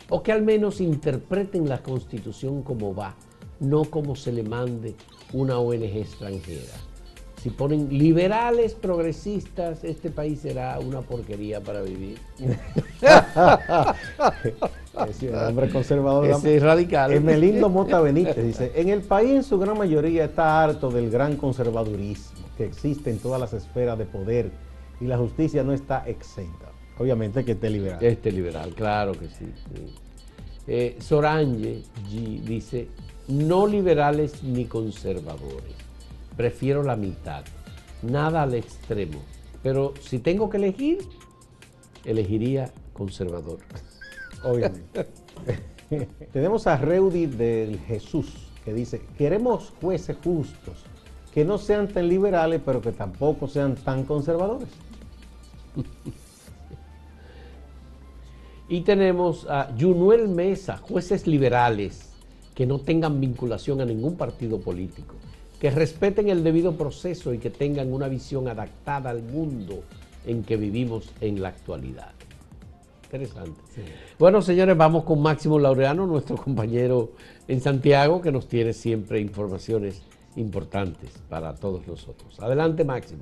o 0.10 0.22
que 0.22 0.34
al 0.34 0.44
menos 0.44 0.82
interpreten 0.82 1.68
la 1.68 1.82
constitución 1.82 2.62
como 2.62 2.94
va, 2.94 3.16
no 3.62 3.86
como 3.86 4.16
se 4.16 4.34
le 4.34 4.44
mande 4.44 4.94
una 5.34 5.60
ONG 5.60 5.98
extranjera. 5.98 6.74
si 7.42 7.50
ponen 7.52 7.88
liberales 7.90 8.74
progresistas, 8.74 9.84
este 9.84 10.12
país 10.12 10.42
será 10.42 10.78
una 10.80 11.02
porquería 11.02 11.62
para 11.62 11.82
vivir. 11.82 12.20
Ese 15.08 15.34
hombre 15.34 15.70
conservador. 15.70 16.28
Ese 16.28 16.58
es 16.58 16.64
radical. 16.64 17.14
Emelindo 17.14 17.70
Mota 17.70 18.02
Benítez 18.02 18.44
dice, 18.44 18.74
en 18.76 18.90
el 18.90 19.04
país 19.04 19.32
en 19.32 19.44
su 19.44 19.58
gran 19.58 19.78
mayoría 19.78 20.26
está 20.26 20.64
harto 20.64 20.90
del 20.90 21.10
gran 21.10 21.38
conservadurismo 21.38 22.46
que 22.58 22.66
existe 22.66 23.12
en 23.12 23.20
todas 23.20 23.40
las 23.40 23.54
esferas 23.54 23.98
de 23.98 24.06
poder 24.06 24.52
y 25.00 25.06
la 25.06 25.18
justicia 25.18 25.64
no 25.64 25.74
está 25.74 26.08
exenta. 26.08 26.72
Obviamente 26.98 27.46
que 27.46 27.52
esté 27.52 27.70
liberal. 27.70 28.04
Este 28.04 28.32
liberal, 28.32 28.74
claro 28.74 29.14
que 29.14 29.28
sí. 29.28 29.46
Eh, 30.68 30.98
Sorange 31.00 31.84
G 32.10 32.42
dice, 32.42 32.88
no 33.28 33.68
liberales 33.68 34.44
ni 34.44 34.66
conservadores, 34.66 35.76
prefiero 36.36 36.84
la 36.84 36.96
mitad, 36.96 37.44
nada 38.02 38.44
al 38.44 38.54
extremo, 38.56 39.20
pero 39.64 39.94
si 40.02 40.20
tengo 40.20 40.50
que 40.50 40.58
elegir, 40.58 41.00
elegiría 42.04 42.72
conservador. 42.94 43.60
Obviamente. 44.44 45.08
Tenemos 46.34 46.68
a 46.68 46.78
Reudi 46.78 47.28
del 47.28 47.80
Jesús 47.80 48.50
que 48.66 48.74
dice, 48.74 49.02
queremos 49.18 49.72
jueces 49.80 50.18
justos, 50.22 50.84
que 51.34 51.46
no 51.46 51.58
sean 51.58 51.88
tan 51.88 52.10
liberales, 52.10 52.62
pero 52.66 52.82
que 52.82 52.92
tampoco 52.92 53.48
sean 53.48 53.76
tan 53.76 54.04
conservadores. 54.04 54.68
Y 58.70 58.82
tenemos 58.82 59.48
a 59.50 59.74
Junuel 59.80 60.28
Mesa, 60.28 60.78
jueces 60.78 61.28
liberales, 61.28 62.12
que 62.54 62.66
no 62.66 62.80
tengan 62.80 63.22
vinculación 63.22 63.82
a 63.82 63.86
ningún 63.86 64.16
partido 64.16 64.60
político, 64.60 65.16
que 65.60 65.70
respeten 65.72 66.30
el 66.30 66.44
debido 66.44 66.74
proceso 66.74 67.34
y 67.34 67.38
que 67.38 67.50
tengan 67.50 67.94
una 67.94 68.08
visión 68.08 68.48
adaptada 68.48 69.10
al 69.10 69.24
mundo 69.24 69.84
en 70.26 70.44
que 70.44 70.58
vivimos 70.58 71.12
en 71.22 71.42
la 71.42 71.50
actualidad. 71.50 72.12
Interesante. 73.04 73.62
Bueno, 74.20 74.42
señores, 74.42 74.76
vamos 74.76 75.06
con 75.06 75.22
Máximo 75.22 75.58
Laureano, 75.58 76.06
nuestro 76.06 76.36
compañero 76.36 77.12
en 77.48 77.62
Santiago, 77.62 78.22
que 78.22 78.32
nos 78.34 78.48
tiene 78.48 78.74
siempre 78.74 79.22
informaciones 79.22 80.02
importantes 80.36 81.12
para 81.30 81.56
todos 81.56 81.88
nosotros. 81.88 82.38
Adelante, 82.40 82.84
Máximo. 82.84 83.22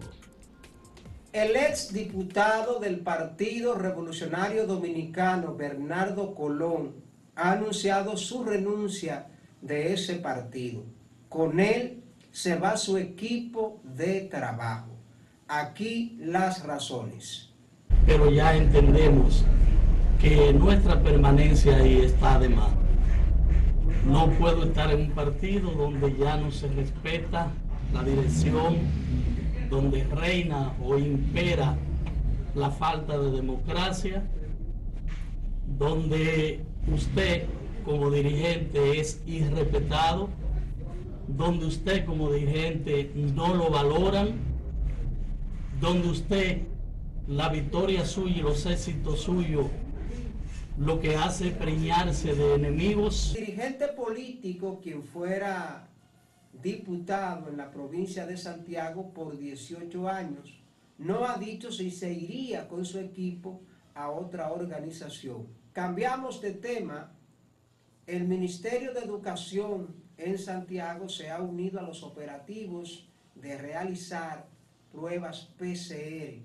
El 1.36 1.58
ex 1.58 1.92
diputado 1.92 2.80
del 2.80 3.02
Partido 3.02 3.76
Revolucionario 3.76 4.66
Dominicano, 4.66 5.54
Bernardo 5.54 6.34
Colón, 6.34 6.94
ha 7.36 7.52
anunciado 7.52 8.16
su 8.16 8.46
renuncia 8.46 9.28
de 9.62 9.92
ese 9.92 10.16
partido. 10.16 10.84
Con 11.28 11.60
él 11.60 12.02
se 12.32 12.56
va 12.56 12.78
su 12.78 12.98
equipo 12.98 13.82
de 13.84 14.22
trabajo. 14.22 14.92
Aquí 15.50 16.18
las 16.22 16.66
razones. 16.66 17.50
Pero 18.06 18.32
ya 18.32 18.56
entendemos 18.56 19.44
que 20.22 20.54
nuestra 20.54 21.04
permanencia 21.04 21.76
ahí 21.76 21.98
está 21.98 22.40
de 22.40 22.48
más. 22.48 22.72
No 24.06 24.30
puedo 24.40 24.64
estar 24.64 24.90
en 24.90 25.02
un 25.02 25.12
partido 25.12 25.72
donde 25.72 26.16
ya 26.18 26.38
no 26.38 26.50
se 26.50 26.70
respeta 26.70 27.52
la 27.94 28.04
dirección, 28.04 28.78
donde 29.70 30.04
reina 30.04 30.74
o 30.84 30.98
impera 30.98 31.78
la 32.56 32.72
falta 32.72 33.18
de 33.18 33.32
democracia, 33.32 34.24
donde 35.78 36.62
usted 36.92 37.44
como 37.84 38.10
dirigente 38.10 39.00
es 39.00 39.22
irrespetado, 39.26 40.30
donde 41.28 41.66
usted 41.66 42.06
como 42.06 42.32
dirigente 42.32 43.12
no 43.16 43.54
lo 43.56 43.70
valoran, 43.70 44.36
donde 45.82 46.10
usted 46.10 46.62
la 47.28 47.50
victoria 47.50 48.06
suya 48.06 48.38
y 48.38 48.42
los 48.42 48.66
éxitos 48.66 49.22
suyos 49.22 49.68
lo 50.78 51.00
que 51.00 51.16
hace 51.16 51.52
preñarse 51.52 52.36
de 52.36 52.56
enemigos. 52.56 53.34
dirigente 53.34 53.88
político, 53.88 54.80
quien 54.84 55.04
fuera 55.04 55.88
diputado 56.66 57.50
en 57.50 57.58
la 57.58 57.70
provincia 57.70 58.26
de 58.26 58.38
Santiago 58.38 59.14
por 59.14 59.38
18 59.38 60.10
años, 60.10 60.60
no 60.98 61.24
ha 61.24 61.38
dicho 61.38 61.72
si 61.72 61.92
se 61.92 62.12
iría 62.12 62.68
con 62.68 62.86
su 62.86 62.98
equipo 62.98 63.62
a 63.94 64.10
otra 64.10 64.52
organización. 64.52 65.46
Cambiamos 65.74 66.42
de 66.42 66.54
tema. 66.54 67.12
El 68.08 68.28
Ministerio 68.28 68.96
de 68.96 69.02
Educación 69.02 69.94
en 70.18 70.40
Santiago 70.40 71.08
se 71.08 71.30
ha 71.30 71.40
unido 71.40 71.80
a 71.80 71.84
los 71.84 72.02
operativos 72.02 73.08
de 73.36 73.60
realizar 73.60 74.48
pruebas 74.92 75.52
PCR. 75.60 76.42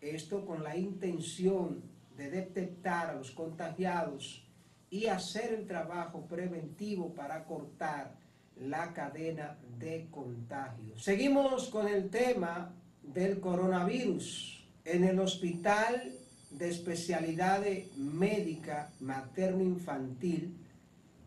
Esto 0.00 0.46
con 0.46 0.62
la 0.62 0.76
intención 0.76 1.82
de 2.16 2.30
detectar 2.30 3.10
a 3.10 3.14
los 3.14 3.32
contagiados 3.32 4.46
y 4.90 5.06
hacer 5.06 5.52
el 5.54 5.66
trabajo 5.66 6.24
preventivo 6.28 7.12
para 7.12 7.44
cortar 7.44 8.25
la 8.60 8.92
cadena 8.92 9.56
de 9.78 10.08
contagios. 10.10 11.02
Seguimos 11.02 11.68
con 11.68 11.88
el 11.88 12.10
tema 12.10 12.72
del 13.02 13.40
coronavirus. 13.40 14.64
En 14.84 15.04
el 15.04 15.18
Hospital 15.18 16.12
de 16.50 16.68
Especialidades 16.68 17.96
Médica 17.96 18.90
Materno-Infantil, 19.00 20.56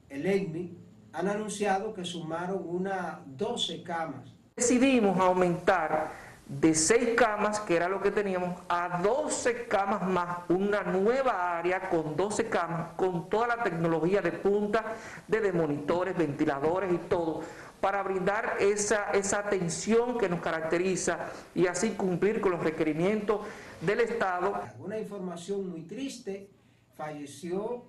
el 0.10 0.26
ECMI, 0.26 0.78
han 1.14 1.28
anunciado 1.28 1.94
que 1.94 2.06
sumaron 2.06 2.62
unas 2.66 3.18
12 3.38 3.84
camas. 3.84 4.32
Decidimos 4.56 5.20
aumentar 5.20 6.29
de 6.50 6.74
6 6.74 7.10
camas, 7.16 7.60
que 7.60 7.76
era 7.76 7.88
lo 7.88 8.02
que 8.02 8.10
teníamos, 8.10 8.60
a 8.68 9.02
12 9.04 9.68
camas 9.68 10.02
más, 10.10 10.40
una 10.50 10.82
nueva 10.82 11.60
área 11.60 11.90
con 11.90 12.16
12 12.16 12.50
camas, 12.50 12.94
con 12.94 13.30
toda 13.30 13.48
la 13.48 13.64
tecnología 13.64 14.22
de 14.22 14.32
punta, 14.32 14.96
de, 15.28 15.54
monitores, 15.54 16.18
ventiladores 16.18 16.92
y 16.92 16.98
todo, 16.98 17.44
para 17.80 18.02
brindar 18.02 18.58
esa, 18.60 19.12
esa 19.12 19.40
atención 19.40 20.18
que 20.18 20.28
nos 20.28 20.42
caracteriza 20.42 21.30
y 21.54 21.68
así 21.68 21.92
cumplir 21.92 22.42
con 22.42 22.54
los 22.54 22.64
requerimientos 22.64 23.42
del 23.82 24.00
Estado. 24.00 24.60
Una 24.80 24.98
información 24.98 25.70
muy 25.70 25.84
triste, 25.84 26.50
falleció 26.96 27.86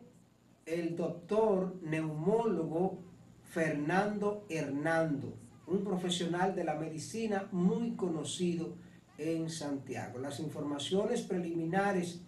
el 0.66 0.96
doctor 0.96 1.76
neumólogo 1.80 2.98
Fernando 3.50 4.44
Hernando 4.50 5.32
un 5.70 5.84
profesional 5.84 6.54
de 6.54 6.64
la 6.64 6.74
medicina 6.74 7.48
muy 7.52 7.92
conocido 7.92 8.74
en 9.16 9.48
Santiago. 9.48 10.18
Las 10.18 10.40
informaciones 10.40 11.22
preliminares 11.22 12.20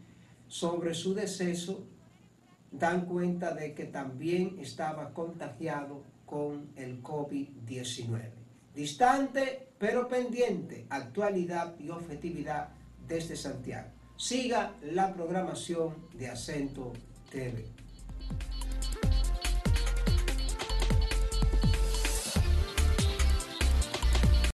sobre 0.48 0.94
su 0.94 1.14
deceso 1.14 1.85
dan 2.70 3.05
cuenta 3.07 3.52
de 3.55 3.74
que 3.74 3.85
también 3.85 4.59
estaba 4.61 5.12
contagiado 5.12 6.02
con 6.24 6.70
el 6.76 7.02
COVID-19. 7.02 8.31
Distante 8.74 9.68
pero 9.78 10.07
pendiente, 10.07 10.87
actualidad 10.90 11.74
y 11.81 11.90
objetividad 11.90 12.68
desde 13.09 13.35
Santiago. 13.35 13.88
Siga 14.16 14.76
la 14.81 15.12
programación 15.12 15.96
de 16.14 16.28
Acento 16.28 16.92
TV. 17.31 17.82